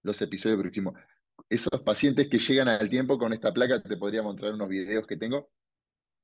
los 0.02 0.20
episodios 0.22 0.56
de 0.56 0.62
bruxismo. 0.62 0.94
Esos 1.50 1.82
pacientes 1.82 2.28
que 2.28 2.38
llegan 2.38 2.68
al 2.68 2.88
tiempo 2.88 3.18
con 3.18 3.32
esta 3.32 3.52
placa, 3.52 3.82
te 3.82 3.96
podría 3.96 4.22
mostrar 4.22 4.54
unos 4.54 4.68
videos 4.68 5.06
que 5.06 5.16
tengo. 5.16 5.50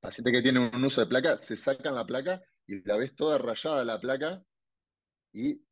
Pacientes 0.00 0.32
que 0.32 0.42
tienen 0.42 0.70
un 0.72 0.84
uso 0.84 1.00
de 1.00 1.08
placa, 1.08 1.36
se 1.36 1.56
sacan 1.56 1.96
la 1.96 2.06
placa 2.06 2.40
y 2.66 2.82
la 2.86 2.96
ves 2.96 3.14
toda 3.16 3.36
rayada 3.38 3.84
la 3.84 4.00
placa 4.00 4.42
y 5.32 5.62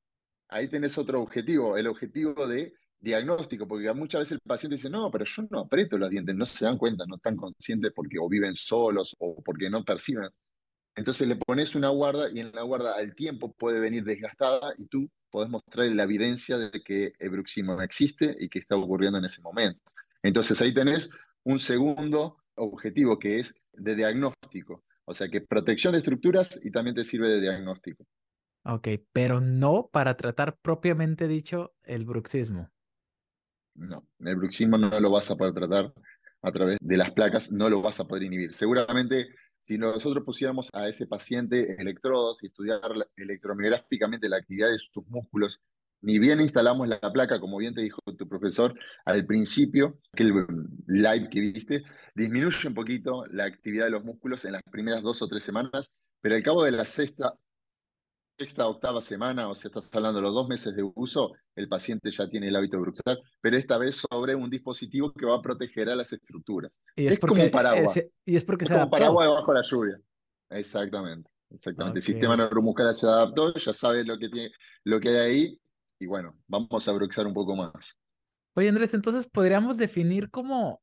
ahí 0.48 0.68
tenés 0.68 0.98
otro 0.98 1.22
objetivo, 1.22 1.76
el 1.76 1.86
objetivo 1.86 2.46
de 2.48 2.74
diagnóstico, 2.98 3.68
porque 3.68 3.92
muchas 3.92 4.20
veces 4.20 4.32
el 4.32 4.40
paciente 4.40 4.76
dice, 4.76 4.90
no, 4.90 5.10
pero 5.10 5.24
yo 5.24 5.42
no 5.50 5.60
aprieto 5.60 5.98
los 5.98 6.10
dientes, 6.10 6.34
no 6.34 6.46
se 6.46 6.64
dan 6.64 6.78
cuenta, 6.78 7.04
no 7.06 7.16
están 7.16 7.36
conscientes 7.36 7.92
porque 7.94 8.18
o 8.18 8.28
viven 8.28 8.54
solos 8.56 9.14
o 9.20 9.42
porque 9.42 9.70
no 9.70 9.84
perciben. 9.84 10.28
Entonces 10.96 11.28
le 11.28 11.36
pones 11.36 11.74
una 11.74 11.90
guarda 11.90 12.30
y 12.30 12.40
en 12.40 12.52
la 12.52 12.62
guarda 12.62 12.96
al 12.96 13.14
tiempo 13.14 13.52
puede 13.52 13.80
venir 13.80 14.04
desgastada 14.04 14.74
y 14.78 14.86
tú 14.86 15.08
podés 15.34 15.50
mostrar 15.50 15.88
la 15.88 16.04
evidencia 16.04 16.56
de 16.56 16.80
que 16.80 17.14
el 17.18 17.30
bruxismo 17.30 17.82
existe 17.82 18.36
y 18.38 18.48
que 18.48 18.60
está 18.60 18.76
ocurriendo 18.76 19.18
en 19.18 19.24
ese 19.24 19.42
momento. 19.42 19.80
Entonces 20.22 20.60
ahí 20.60 20.72
tenés 20.72 21.10
un 21.42 21.58
segundo 21.58 22.36
objetivo 22.54 23.18
que 23.18 23.40
es 23.40 23.52
de 23.72 23.96
diagnóstico, 23.96 24.84
o 25.04 25.12
sea 25.12 25.28
que 25.28 25.40
protección 25.40 25.90
de 25.90 25.98
estructuras 25.98 26.60
y 26.62 26.70
también 26.70 26.94
te 26.94 27.04
sirve 27.04 27.28
de 27.30 27.40
diagnóstico. 27.40 28.06
Ok, 28.64 28.86
pero 29.12 29.40
no 29.40 29.90
para 29.92 30.16
tratar 30.16 30.56
propiamente 30.62 31.26
dicho 31.26 31.74
el 31.82 32.04
bruxismo. 32.04 32.70
No, 33.74 34.06
el 34.20 34.36
bruxismo 34.36 34.78
no 34.78 35.00
lo 35.00 35.10
vas 35.10 35.28
a 35.32 35.36
poder 35.36 35.52
tratar 35.52 35.92
a 36.42 36.52
través 36.52 36.78
de 36.80 36.96
las 36.96 37.10
placas, 37.10 37.50
no 37.50 37.68
lo 37.68 37.82
vas 37.82 37.98
a 37.98 38.04
poder 38.04 38.22
inhibir. 38.22 38.54
Seguramente 38.54 39.34
si 39.64 39.78
nosotros 39.78 40.24
pusiéramos 40.24 40.68
a 40.74 40.88
ese 40.88 41.06
paciente 41.06 41.80
electrodos 41.80 42.42
y 42.42 42.48
estudiar 42.48 42.82
electromiográficamente 43.16 44.28
la 44.28 44.36
actividad 44.36 44.68
de 44.68 44.76
sus 44.76 45.06
músculos, 45.08 45.62
ni 46.02 46.18
bien 46.18 46.42
instalamos 46.42 46.86
la 46.86 47.00
placa, 47.00 47.40
como 47.40 47.56
bien 47.56 47.74
te 47.74 47.80
dijo 47.80 47.98
tu 48.18 48.28
profesor 48.28 48.78
al 49.06 49.24
principio, 49.24 49.98
que 50.14 50.24
el 50.24 50.34
live 50.86 51.30
que 51.30 51.40
viste, 51.40 51.82
disminuye 52.14 52.68
un 52.68 52.74
poquito 52.74 53.24
la 53.30 53.46
actividad 53.46 53.86
de 53.86 53.92
los 53.92 54.04
músculos 54.04 54.44
en 54.44 54.52
las 54.52 54.62
primeras 54.70 55.02
dos 55.02 55.22
o 55.22 55.28
tres 55.28 55.42
semanas, 55.42 55.90
pero 56.20 56.34
al 56.34 56.42
cabo 56.42 56.62
de 56.62 56.72
la 56.72 56.84
sexta 56.84 57.32
sexta, 58.38 58.66
octava 58.66 59.00
semana, 59.00 59.48
o 59.48 59.54
sea, 59.54 59.68
estás 59.68 59.94
hablando 59.94 60.18
de 60.18 60.22
los 60.22 60.34
dos 60.34 60.48
meses 60.48 60.74
de 60.74 60.82
uso, 60.94 61.32
el 61.54 61.68
paciente 61.68 62.10
ya 62.10 62.28
tiene 62.28 62.48
el 62.48 62.56
hábito 62.56 62.80
bruxal, 62.80 63.20
pero 63.40 63.56
esta 63.56 63.78
vez 63.78 64.04
sobre 64.10 64.34
un 64.34 64.50
dispositivo 64.50 65.12
que 65.12 65.26
va 65.26 65.36
a 65.36 65.42
proteger 65.42 65.88
a 65.88 65.96
las 65.96 66.12
estructuras. 66.12 66.72
Y 66.96 67.06
es, 67.06 67.18
como 67.18 67.42
un 67.42 67.50
paraguas. 67.50 68.00
y 68.24 68.36
es 68.36 68.44
porque 68.44 68.64
es 68.64 68.70
como 68.70 68.84
un 68.84 68.90
paraguas 68.90 69.28
debajo 69.28 69.52
de 69.52 69.58
la 69.58 69.64
lluvia. 69.64 70.00
Exactamente, 70.50 71.30
exactamente. 71.50 72.00
El 72.00 72.04
sistema 72.04 72.36
neuromuscular 72.36 72.94
se 72.94 73.06
adaptó, 73.06 73.54
ya 73.54 73.72
sabe 73.72 74.04
lo 74.04 74.18
que, 74.18 74.28
tiene, 74.28 74.50
lo 74.84 75.00
que 75.00 75.08
hay 75.10 75.16
ahí, 75.16 75.60
y 76.00 76.06
bueno, 76.06 76.36
vamos 76.48 76.88
a 76.88 76.92
bruxar 76.92 77.26
un 77.26 77.34
poco 77.34 77.54
más. 77.54 77.96
Oye, 78.56 78.68
Andrés, 78.68 78.94
entonces 78.94 79.26
podríamos 79.26 79.76
definir 79.76 80.30
como, 80.30 80.82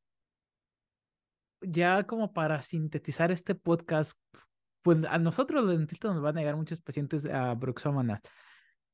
ya 1.61 2.05
como 2.05 2.33
para 2.33 2.61
sintetizar 2.61 3.31
este 3.31 3.55
podcast, 3.55 4.19
pues 4.81 5.03
a 5.05 5.17
nosotros 5.17 5.63
los 5.63 5.77
dentistas 5.77 6.13
nos 6.13 6.21
van 6.21 6.37
a 6.37 6.39
negar 6.41 6.55
muchos 6.55 6.81
pacientes 6.81 7.25
a 7.25 7.53
bruxómana. 7.55 8.21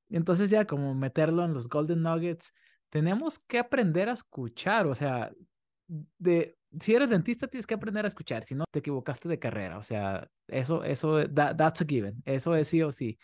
Entonces 0.10 0.50
ya 0.50 0.66
como 0.66 0.96
meterlo 0.96 1.44
en 1.46 1.54
los 1.54 1.70
golden 1.70 2.02
nuggets, 2.02 2.54
tenemos 2.90 3.40
que 3.40 3.60
aprender 3.60 4.10
a 4.10 4.14
escuchar, 4.14 4.88
o 4.88 4.96
sea, 4.96 5.32
de 5.88 6.58
si 6.80 6.96
eres 6.96 7.10
dentista 7.10 7.48
tienes 7.48 7.66
que 7.66 7.76
aprender 7.76 8.06
a 8.06 8.08
escuchar, 8.08 8.44
si 8.44 8.56
no 8.56 8.66
te 8.72 8.80
equivocaste 8.80 9.30
de 9.30 9.40
carrera, 9.40 9.78
o 9.78 9.84
sea, 9.84 10.28
eso 10.48 10.84
eso 10.84 11.28
that's 11.30 11.82
a 11.82 11.86
given, 11.86 12.22
eso 12.26 12.56
es 12.56 12.68
sí 12.68 12.82
o 12.82 12.92
sí. 12.92 13.18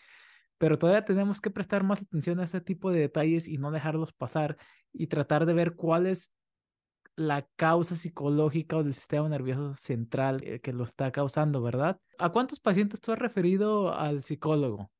Pero 0.58 0.78
todavía 0.78 1.04
tenemos 1.04 1.40
que 1.40 1.50
prestar 1.50 1.82
más 1.82 2.02
atención 2.02 2.40
a 2.40 2.44
este 2.44 2.60
tipo 2.60 2.90
de 2.90 3.00
detalles 3.00 3.48
y 3.48 3.58
no 3.58 3.70
dejarlos 3.70 4.12
pasar 4.12 4.56
y 4.92 5.08
tratar 5.08 5.46
de 5.46 5.54
ver 5.54 5.74
cuáles 5.74 6.32
la 7.16 7.46
causa 7.56 7.96
psicológica 7.96 8.76
o 8.76 8.84
del 8.84 8.94
sistema 8.94 9.28
nervioso 9.28 9.74
central 9.74 10.40
eh, 10.42 10.60
que 10.60 10.72
lo 10.72 10.84
está 10.84 11.12
causando, 11.12 11.62
¿verdad? 11.62 11.98
¿A 12.18 12.30
cuántos 12.30 12.60
pacientes 12.60 13.00
tú 13.00 13.12
has 13.12 13.18
referido 13.18 13.94
al 13.94 14.22
psicólogo? 14.22 14.90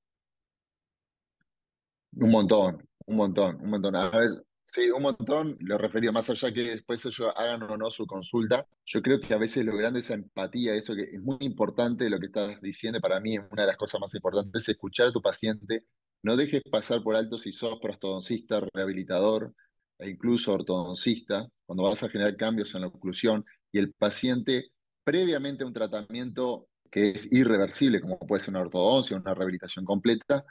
Un 2.16 2.30
montón, 2.30 2.88
un 3.06 3.16
montón, 3.16 3.60
un 3.60 3.70
montón. 3.70 3.96
A 3.96 4.10
ver, 4.10 4.30
sí, 4.62 4.90
un 4.90 5.02
montón, 5.02 5.56
lo 5.60 5.78
referido 5.78 6.12
más 6.12 6.30
allá 6.30 6.52
que 6.52 6.62
después 6.62 7.04
ellos 7.04 7.32
hagan 7.36 7.62
o 7.64 7.76
no 7.76 7.90
su 7.90 8.06
consulta. 8.06 8.66
Yo 8.86 9.02
creo 9.02 9.18
que 9.18 9.34
a 9.34 9.38
veces 9.38 9.64
logrando 9.64 9.98
esa 9.98 10.14
empatía, 10.14 10.74
eso 10.74 10.94
que 10.94 11.02
es 11.02 11.20
muy 11.20 11.38
importante 11.40 12.08
lo 12.08 12.20
que 12.20 12.26
estás 12.26 12.60
diciendo, 12.60 13.00
para 13.00 13.18
mí 13.18 13.36
es 13.36 13.42
una 13.50 13.62
de 13.62 13.68
las 13.68 13.76
cosas 13.76 14.00
más 14.00 14.14
importantes, 14.14 14.68
escuchar 14.68 15.08
a 15.08 15.12
tu 15.12 15.20
paciente. 15.20 15.84
No 16.22 16.36
dejes 16.36 16.62
pasar 16.70 17.02
por 17.02 17.16
alto 17.16 17.36
si 17.36 17.52
sos 17.52 17.78
prostodoncista, 17.80 18.60
rehabilitador, 18.72 19.52
e 19.98 20.10
incluso 20.10 20.52
ortodoncista, 20.52 21.48
cuando 21.66 21.84
vas 21.84 22.02
a 22.02 22.08
generar 22.08 22.36
cambios 22.36 22.74
en 22.74 22.82
la 22.82 22.88
oclusión 22.88 23.44
y 23.72 23.78
el 23.78 23.92
paciente 23.92 24.70
previamente 25.04 25.64
a 25.64 25.66
un 25.66 25.72
tratamiento 25.72 26.68
que 26.90 27.10
es 27.10 27.28
irreversible, 27.32 28.00
como 28.00 28.18
puede 28.18 28.44
ser 28.44 28.50
una 28.50 28.60
ortodoncia, 28.60 29.16
una 29.16 29.34
rehabilitación 29.34 29.84
completa, 29.84 30.44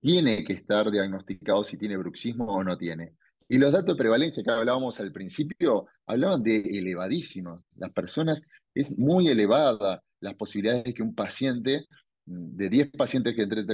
tiene 0.00 0.44
que 0.44 0.52
estar 0.52 0.90
diagnosticado 0.90 1.64
si 1.64 1.76
tiene 1.76 1.96
bruxismo 1.96 2.44
o 2.46 2.62
no 2.62 2.76
tiene. 2.76 3.14
Y 3.48 3.58
los 3.58 3.72
datos 3.72 3.94
de 3.94 3.98
prevalencia 3.98 4.42
que 4.42 4.50
hablábamos 4.50 5.00
al 5.00 5.12
principio 5.12 5.86
hablaban 6.06 6.42
de 6.42 6.58
elevadísimos. 6.60 7.62
Las 7.76 7.92
personas 7.92 8.40
es 8.74 8.96
muy 8.98 9.28
elevada 9.28 10.02
las 10.20 10.34
posibilidades 10.34 10.84
de 10.84 10.94
que 10.94 11.02
un 11.02 11.14
paciente 11.14 11.86
de 12.26 12.68
10 12.68 12.90
pacientes 12.90 13.34
que 13.34 13.42
entren 13.42 13.66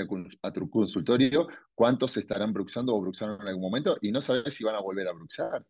a 0.43 0.53
tu 0.53 0.71
consultorio, 0.71 1.49
¿cuántos 1.75 2.17
estarán 2.17 2.53
bruxando 2.53 2.95
o 2.95 3.01
bruxaron 3.01 3.41
en 3.41 3.49
algún 3.49 3.63
momento? 3.63 3.97
Y 4.03 4.13
no 4.13 4.21
sabes 4.21 4.55
si 4.55 4.63
van 4.65 4.75
a 4.75 4.81
volver 4.81 5.09
a 5.09 5.13
bruxar. 5.13 5.65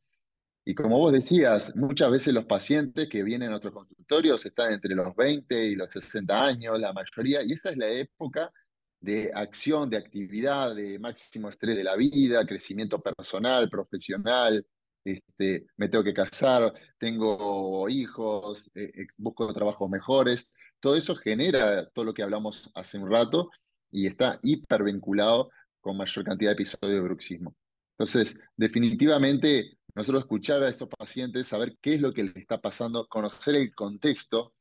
Y 0.64 0.74
como 0.74 0.98
vos 0.98 1.12
decías, 1.12 1.74
muchas 1.76 2.10
veces 2.10 2.34
los 2.34 2.44
pacientes 2.44 3.08
que 3.08 3.22
vienen 3.22 3.48
a 3.48 3.50
nuestros 3.52 3.74
consultorios 3.74 4.44
están 4.46 4.72
entre 4.72 4.94
los 4.94 5.14
20 5.16 5.64
y 5.66 5.74
los 5.74 5.90
60 5.90 6.44
años, 6.44 6.78
la 6.78 6.92
mayoría, 6.92 7.42
y 7.42 7.52
esa 7.52 7.70
es 7.70 7.76
la 7.76 7.88
época 7.88 8.52
de 9.00 9.30
acción, 9.34 9.90
de 9.90 9.96
actividad, 9.98 10.74
de 10.74 10.98
máximo 10.98 11.50
estrés 11.50 11.76
de 11.76 11.84
la 11.84 11.96
vida, 11.96 12.46
crecimiento 12.46 13.00
personal, 13.00 13.68
profesional, 13.68 14.64
este, 15.04 15.66
me 15.76 15.88
tengo 15.88 16.04
que 16.04 16.14
casar, 16.14 16.72
tengo 16.98 17.88
hijos, 17.88 18.70
eh, 18.74 18.92
eh, 18.94 19.06
busco 19.16 19.52
trabajos 19.52 19.90
mejores. 19.90 20.48
Todo 20.82 20.96
eso 20.96 21.14
genera 21.14 21.88
todo 21.90 22.04
lo 22.04 22.12
que 22.12 22.24
hablamos 22.24 22.68
hace 22.74 22.98
un 22.98 23.08
rato 23.08 23.50
y 23.92 24.08
está 24.08 24.40
hipervinculado 24.42 25.48
con 25.80 25.96
mayor 25.96 26.24
cantidad 26.24 26.50
de 26.50 26.54
episodios 26.54 26.94
de 26.94 27.00
bruxismo. 27.00 27.54
Entonces, 27.96 28.36
definitivamente, 28.56 29.78
nosotros 29.94 30.24
escuchar 30.24 30.60
a 30.64 30.68
estos 30.68 30.88
pacientes, 30.88 31.46
saber 31.46 31.76
qué 31.80 31.94
es 31.94 32.00
lo 32.00 32.12
que 32.12 32.24
les 32.24 32.36
está 32.36 32.60
pasando, 32.60 33.06
conocer 33.06 33.54
el 33.54 33.72
contexto. 33.72 34.54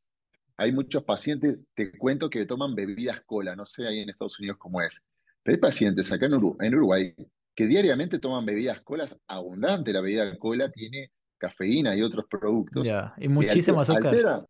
Hay 0.58 0.72
muchos 0.72 1.04
pacientes, 1.04 1.58
te 1.74 1.92
cuento, 1.98 2.30
que 2.30 2.46
toman 2.46 2.76
bebidas 2.76 3.22
cola, 3.26 3.56
no 3.56 3.66
sé 3.66 3.88
ahí 3.88 4.02
en 4.02 4.12
Estados 4.12 4.40
Unidos 4.40 4.58
cómo 4.60 4.80
es, 4.80 5.02
pero 5.42 5.56
hay 5.56 5.60
pacientes 5.60 6.12
acá 6.12 6.28
en 6.28 6.76
Uruguay, 6.76 7.16
que 7.56 7.66
diariamente 7.66 8.20
toman 8.20 8.46
bebidas 8.46 8.82
colas 8.82 9.18
abundantes. 9.26 9.92
La 9.92 10.02
bebida 10.02 10.38
cola 10.38 10.70
tiene 10.70 11.12
cafeína 11.40 11.96
y 11.96 12.04
otros 12.04 12.26
productos. 12.30 12.84
Ya, 12.86 13.16
y 13.18 13.28
muchísimo 13.28 13.82
azúcar. 13.82 14.46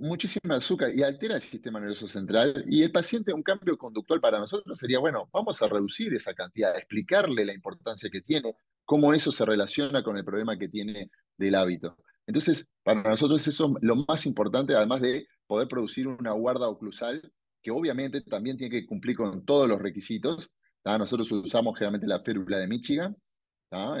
Muchísima 0.00 0.56
azúcar 0.56 0.94
y 0.94 1.02
altera 1.02 1.36
el 1.36 1.42
sistema 1.42 1.78
nervioso 1.78 2.08
central 2.08 2.64
y 2.66 2.82
el 2.82 2.90
paciente, 2.90 3.32
un 3.32 3.42
cambio 3.42 3.76
conductual 3.76 4.20
para 4.20 4.38
nosotros 4.38 4.78
sería, 4.78 4.98
bueno, 4.98 5.28
vamos 5.32 5.60
a 5.62 5.68
reducir 5.68 6.12
esa 6.14 6.34
cantidad, 6.34 6.76
explicarle 6.76 7.44
la 7.44 7.54
importancia 7.54 8.10
que 8.10 8.22
tiene, 8.22 8.54
cómo 8.84 9.14
eso 9.14 9.30
se 9.30 9.44
relaciona 9.44 10.02
con 10.02 10.16
el 10.16 10.24
problema 10.24 10.58
que 10.58 10.68
tiene 10.68 11.10
del 11.36 11.54
hábito. 11.54 11.96
Entonces, 12.26 12.66
para 12.82 13.02
nosotros 13.02 13.46
eso 13.46 13.74
es 13.76 13.82
lo 13.82 13.96
más 13.96 14.26
importante, 14.26 14.74
además 14.74 15.00
de 15.00 15.26
poder 15.46 15.68
producir 15.68 16.08
una 16.08 16.32
guarda 16.32 16.68
oclusal, 16.68 17.32
que 17.62 17.70
obviamente 17.70 18.22
también 18.22 18.56
tiene 18.56 18.80
que 18.80 18.86
cumplir 18.86 19.16
con 19.16 19.44
todos 19.44 19.68
los 19.68 19.80
requisitos. 19.80 20.50
Nosotros 20.84 21.30
usamos 21.32 21.76
generalmente 21.76 22.06
la 22.06 22.20
férula 22.20 22.58
de 22.58 22.66
Michigan, 22.66 23.16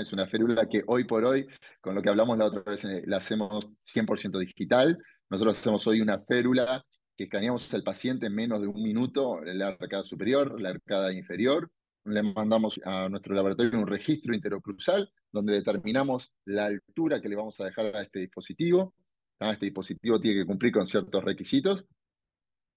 es 0.00 0.12
una 0.12 0.26
férula 0.26 0.66
que 0.66 0.82
hoy 0.86 1.04
por 1.04 1.24
hoy, 1.24 1.46
con 1.80 1.94
lo 1.94 2.02
que 2.02 2.08
hablamos 2.08 2.36
la 2.36 2.46
otra 2.46 2.62
vez, 2.62 2.84
eh, 2.84 3.02
la 3.06 3.18
hacemos 3.18 3.68
100% 3.84 4.38
digital. 4.40 4.98
Nosotros 5.30 5.58
hacemos 5.58 5.86
hoy 5.86 6.00
una 6.00 6.18
férula 6.18 6.84
que 7.16 7.24
escaneamos 7.24 7.72
al 7.72 7.84
paciente 7.84 8.26
en 8.26 8.34
menos 8.34 8.60
de 8.60 8.66
un 8.66 8.82
minuto, 8.82 9.40
la 9.44 9.68
arcada 9.68 10.02
superior, 10.02 10.60
la 10.60 10.70
arcada 10.70 11.12
inferior. 11.12 11.70
Le 12.04 12.22
mandamos 12.22 12.80
a 12.84 13.08
nuestro 13.08 13.34
laboratorio 13.34 13.78
un 13.78 13.86
registro 13.86 14.34
interocruzal 14.34 15.08
donde 15.30 15.52
determinamos 15.52 16.32
la 16.46 16.66
altura 16.66 17.20
que 17.20 17.28
le 17.28 17.36
vamos 17.36 17.60
a 17.60 17.66
dejar 17.66 17.94
a 17.94 18.02
este 18.02 18.18
dispositivo. 18.18 18.92
Este 19.38 19.66
dispositivo 19.66 20.20
tiene 20.20 20.40
que 20.40 20.46
cumplir 20.46 20.72
con 20.72 20.84
ciertos 20.84 21.22
requisitos 21.22 21.84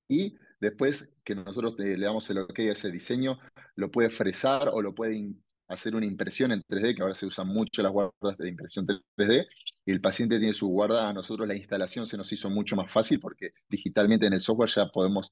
y 0.07 0.37
después 0.59 1.09
que 1.23 1.33
nosotros 1.33 1.73
le 1.79 1.97
damos 1.97 2.29
el 2.29 2.37
OK 2.37 2.59
a 2.59 2.73
ese 2.73 2.91
diseño, 2.91 3.39
lo 3.75 3.89
puede 3.89 4.11
fresar 4.11 4.69
o 4.71 4.81
lo 4.81 4.93
puede 4.93 5.15
hacer 5.67 5.95
una 5.95 6.05
impresión 6.05 6.51
en 6.51 6.61
3D, 6.61 6.95
que 6.95 7.01
ahora 7.01 7.15
se 7.15 7.25
usan 7.25 7.47
mucho 7.47 7.81
las 7.81 7.91
guardas 7.91 8.37
de 8.37 8.49
impresión 8.49 8.85
3D, 8.85 9.47
y 9.85 9.91
el 9.91 10.01
paciente 10.01 10.39
tiene 10.39 10.53
su 10.53 10.67
guarda, 10.67 11.09
a 11.09 11.13
nosotros 11.13 11.47
la 11.47 11.55
instalación 11.55 12.07
se 12.07 12.17
nos 12.17 12.31
hizo 12.31 12.49
mucho 12.49 12.75
más 12.75 12.91
fácil 12.91 13.19
porque 13.19 13.51
digitalmente 13.69 14.25
en 14.25 14.33
el 14.33 14.39
software 14.39 14.69
ya 14.69 14.87
podemos 14.87 15.31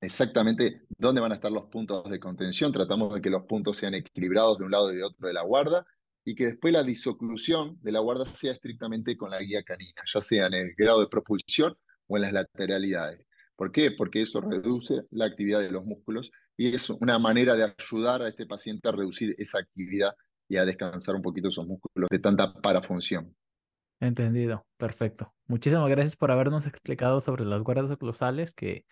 exactamente 0.00 0.82
dónde 0.98 1.20
van 1.20 1.32
a 1.32 1.36
estar 1.36 1.52
los 1.52 1.66
puntos 1.66 2.10
de 2.10 2.18
contención, 2.18 2.72
tratamos 2.72 3.14
de 3.14 3.22
que 3.22 3.30
los 3.30 3.44
puntos 3.44 3.76
sean 3.78 3.94
equilibrados 3.94 4.58
de 4.58 4.64
un 4.64 4.72
lado 4.72 4.92
y 4.92 4.96
de 4.96 5.04
otro 5.04 5.28
de 5.28 5.34
la 5.34 5.42
guarda, 5.42 5.86
y 6.24 6.34
que 6.34 6.46
después 6.46 6.72
la 6.72 6.82
disoclusión 6.82 7.78
de 7.82 7.92
la 7.92 8.00
guarda 8.00 8.24
sea 8.26 8.52
estrictamente 8.52 9.16
con 9.16 9.30
la 9.30 9.40
guía 9.40 9.62
canina, 9.62 10.02
ya 10.12 10.20
sea 10.20 10.46
en 10.46 10.54
el 10.54 10.74
grado 10.76 11.00
de 11.00 11.08
propulsión 11.08 11.76
o 12.06 12.16
en 12.16 12.22
las 12.22 12.32
lateralidades. 12.32 13.26
¿Por 13.56 13.72
qué? 13.72 13.90
Porque 13.92 14.22
eso 14.22 14.40
reduce 14.40 15.02
la 15.10 15.26
actividad 15.26 15.60
de 15.60 15.70
los 15.70 15.84
músculos 15.84 16.30
y 16.56 16.74
es 16.74 16.90
una 16.90 17.18
manera 17.18 17.54
de 17.54 17.74
ayudar 17.78 18.22
a 18.22 18.28
este 18.28 18.46
paciente 18.46 18.88
a 18.88 18.92
reducir 18.92 19.34
esa 19.38 19.58
actividad 19.58 20.14
y 20.48 20.56
a 20.56 20.64
descansar 20.64 21.14
un 21.14 21.22
poquito 21.22 21.48
esos 21.48 21.66
músculos 21.66 22.08
de 22.10 22.18
tanta 22.18 22.52
parafunción. 22.54 23.34
Entendido, 24.00 24.66
perfecto. 24.76 25.32
Muchísimas 25.46 25.88
gracias 25.88 26.16
por 26.16 26.30
habernos 26.30 26.66
explicado 26.66 27.20
sobre 27.20 27.44
las 27.44 27.62
guardas 27.62 27.90
oclusales 27.90 28.52
que, 28.52 28.84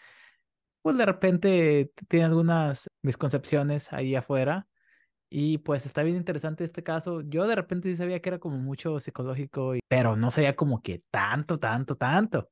pues 0.82 0.96
de 0.96 1.04
repente 1.04 1.90
tiene 2.08 2.26
algunas 2.26 2.86
misconcepciones 3.02 3.92
ahí 3.92 4.14
afuera. 4.14 4.66
Y 5.32 5.58
pues 5.58 5.86
está 5.86 6.02
bien 6.02 6.16
interesante 6.16 6.64
este 6.64 6.82
caso. 6.82 7.20
Yo 7.22 7.46
de 7.46 7.54
repente 7.54 7.88
sí 7.88 7.96
sabía 7.96 8.20
que 8.20 8.30
era 8.30 8.38
como 8.38 8.58
mucho 8.58 8.98
psicológico, 8.98 9.74
pero 9.88 10.16
no 10.16 10.30
sabía 10.30 10.56
como 10.56 10.82
que 10.82 11.02
tanto, 11.10 11.58
tanto, 11.58 11.94
tanto. 11.94 12.50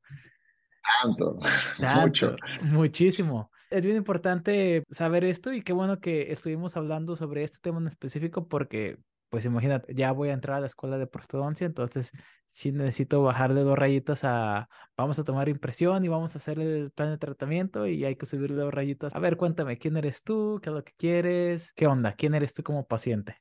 Tanto, 1.02 1.36
mucho. 1.78 2.36
Muchísimo. 2.62 3.50
Es 3.70 3.84
bien 3.84 3.96
importante 3.96 4.82
saber 4.90 5.24
esto 5.24 5.52
y 5.52 5.62
qué 5.62 5.72
bueno 5.72 6.00
que 6.00 6.32
estuvimos 6.32 6.76
hablando 6.76 7.16
sobre 7.16 7.42
este 7.42 7.58
tema 7.60 7.78
en 7.78 7.86
específico 7.86 8.48
porque, 8.48 8.98
pues 9.28 9.44
imagínate, 9.44 9.94
ya 9.94 10.12
voy 10.12 10.30
a 10.30 10.32
entrar 10.32 10.56
a 10.56 10.60
la 10.60 10.66
escuela 10.66 10.96
de 10.96 11.06
prostodoncia, 11.06 11.66
entonces 11.66 12.12
sí 12.46 12.72
necesito 12.72 13.22
bajarle 13.22 13.60
dos 13.60 13.78
rayitas 13.78 14.24
a, 14.24 14.68
vamos 14.96 15.18
a 15.18 15.24
tomar 15.24 15.50
impresión 15.50 16.02
y 16.04 16.08
vamos 16.08 16.34
a 16.34 16.38
hacer 16.38 16.58
el 16.58 16.90
plan 16.90 17.10
de 17.10 17.18
tratamiento 17.18 17.86
y 17.86 18.04
hay 18.04 18.16
que 18.16 18.24
subirle 18.24 18.56
dos 18.56 18.72
rayitas. 18.72 19.14
A 19.14 19.18
ver, 19.18 19.36
cuéntame, 19.36 19.76
¿quién 19.76 19.98
eres 19.98 20.22
tú? 20.22 20.60
¿Qué 20.62 20.70
es 20.70 20.74
lo 20.74 20.82
que 20.82 20.92
quieres? 20.96 21.74
¿Qué 21.74 21.86
onda? 21.86 22.14
¿Quién 22.14 22.34
eres 22.34 22.54
tú 22.54 22.62
como 22.62 22.86
paciente? 22.86 23.36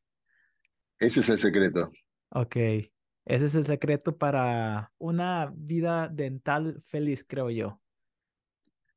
Ese 0.99 1.21
es 1.21 1.29
el 1.29 1.37
secreto. 1.37 1.89
Ok. 2.31 2.57
Ese 3.27 3.47
es 3.47 3.55
el 3.55 3.65
secreto 3.65 4.17
para 4.17 4.93
una 4.97 5.51
vida 5.53 6.07
dental 6.07 6.81
feliz, 6.87 7.25
creo 7.27 7.49
yo. 7.49 7.81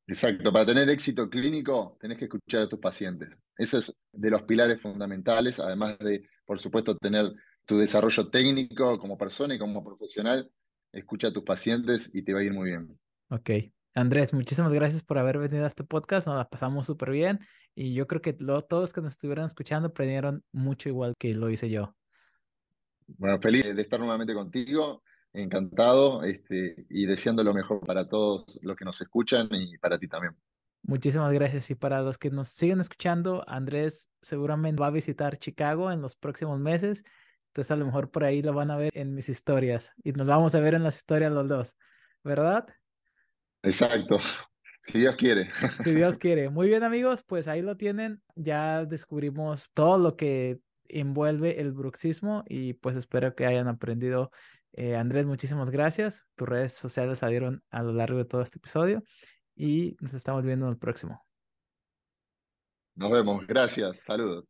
Exacto, 0.07 0.53
para 0.53 0.67
tener 0.67 0.89
éxito 0.89 1.29
clínico 1.29 1.99
tenés 2.01 2.17
que 2.17 2.27
escuchar 2.27 2.63
a 2.63 2.69
tus 2.69 2.79
pacientes. 2.79 3.29
Ese 3.59 3.79
es 3.79 3.93
de 4.13 4.31
los 4.31 4.43
pilares 4.43 4.81
fundamentales, 4.81 5.59
además 5.59 5.99
de, 5.99 6.29
por 6.45 6.61
supuesto, 6.61 6.97
tener 6.97 7.33
tu 7.67 7.77
desarrollo 7.77 8.31
técnico 8.31 9.01
como 9.01 9.19
persona 9.19 9.57
y 9.57 9.59
como 9.59 9.83
profesional. 9.83 10.49
Escucha 10.93 11.29
a 11.29 11.33
tus 11.33 11.43
pacientes 11.43 12.09
y 12.13 12.23
te 12.23 12.33
va 12.33 12.39
a 12.39 12.45
ir 12.45 12.53
muy 12.53 12.71
bien. 12.71 12.97
Ok. 13.31 13.51
Andrés, 13.95 14.33
muchísimas 14.33 14.73
gracias 14.73 15.03
por 15.03 15.19
haber 15.19 15.39
venido 15.39 15.65
a 15.65 15.69
este 15.69 15.83
podcast. 15.83 16.29
Nos 16.29 16.37
la 16.37 16.49
pasamos 16.49 16.87
súper 16.87 17.11
bien 17.11 17.41
y 17.75 17.95
yo 17.95 18.07
creo 18.07 18.23
que 18.23 18.33
todos 18.33 18.65
los 18.71 18.93
que 18.93 19.01
nos 19.01 19.15
estuvieron 19.15 19.45
escuchando 19.47 19.89
aprendieron 19.89 20.45
mucho 20.53 20.89
igual 20.89 21.15
que 21.19 21.35
lo 21.35 21.51
hice 21.51 21.69
yo. 21.69 21.97
Bueno, 23.19 23.41
feliz 23.41 23.75
de 23.75 23.83
estar 23.83 23.99
nuevamente 23.99 24.35
contigo, 24.35 25.03
encantado 25.33 26.23
este, 26.25 26.87
y 26.89 27.07
deseando 27.07 27.45
lo 27.45 27.55
mejor 27.55 27.81
para 27.81 28.09
todos 28.09 28.59
los 28.63 28.77
que 28.77 28.85
nos 28.85 29.01
escuchan 29.01 29.49
y 29.53 29.79
para 29.79 29.99
ti 29.99 30.09
también. 30.09 30.37
Muchísimas 30.83 31.33
gracias. 31.33 31.71
Y 31.71 31.75
para 31.75 32.03
los 32.03 32.19
que 32.19 32.31
nos 32.31 32.49
siguen 32.49 32.81
escuchando, 32.81 33.45
Andrés 33.47 34.09
seguramente 34.23 34.81
va 34.81 34.89
a 34.89 34.91
visitar 34.91 35.37
Chicago 35.37 35.93
en 35.93 36.01
los 36.01 36.17
próximos 36.17 36.59
meses. 36.59 37.05
Entonces 37.49 37.71
a 37.71 37.77
lo 37.77 37.85
mejor 37.85 38.11
por 38.11 38.25
ahí 38.25 38.43
lo 38.43 38.55
van 38.55 38.71
a 38.71 38.77
ver 38.77 38.91
en 38.95 39.15
mis 39.15 39.29
historias 39.29 39.93
y 40.05 40.13
nos 40.13 40.27
vamos 40.27 40.55
a 40.55 40.61
ver 40.61 40.75
en 40.75 40.85
las 40.85 40.97
historias 40.97 41.33
los 41.33 41.49
dos, 41.49 41.77
¿verdad? 42.23 42.67
Exacto. 43.63 44.19
Si 44.83 44.99
Dios 45.01 45.17
quiere. 45.17 45.51
Si 45.85 45.95
Dios 45.95 46.17
quiere. 46.19 46.49
Muy 46.49 46.69
bien 46.69 46.85
amigos, 46.85 47.23
pues 47.23 47.49
ahí 47.49 47.61
lo 47.61 47.77
tienen. 47.77 48.23
Ya 48.35 48.85
descubrimos 48.87 49.69
todo 49.75 49.99
lo 49.99 50.17
que 50.17 50.61
envuelve 50.99 51.61
el 51.61 51.73
bruxismo 51.73 52.45
y 52.49 52.75
pues 52.75 52.97
espero 52.97 53.35
que 53.35 53.47
hayan 53.47 53.69
aprendido. 53.69 54.31
Eh, 54.73 54.97
Andrés, 54.97 55.27
muchísimas 55.27 55.71
gracias. 55.71 56.27
Tus 56.37 56.49
redes 56.49 56.75
sociales 56.75 57.19
salieron 57.19 57.63
a 57.71 57.83
lo 57.83 57.93
largo 57.93 58.19
de 58.19 58.25
todo 58.25 58.43
este 58.43 58.59
episodio 58.59 59.03
y 59.55 59.97
nos 60.01 60.15
estamos 60.15 60.45
viendo 60.45 60.67
en 60.67 60.73
el 60.73 60.79
próximo. 60.79 61.25
Nos 62.95 63.11
vemos. 63.11 63.47
Gracias. 63.47 63.99
Saludos. 63.99 64.50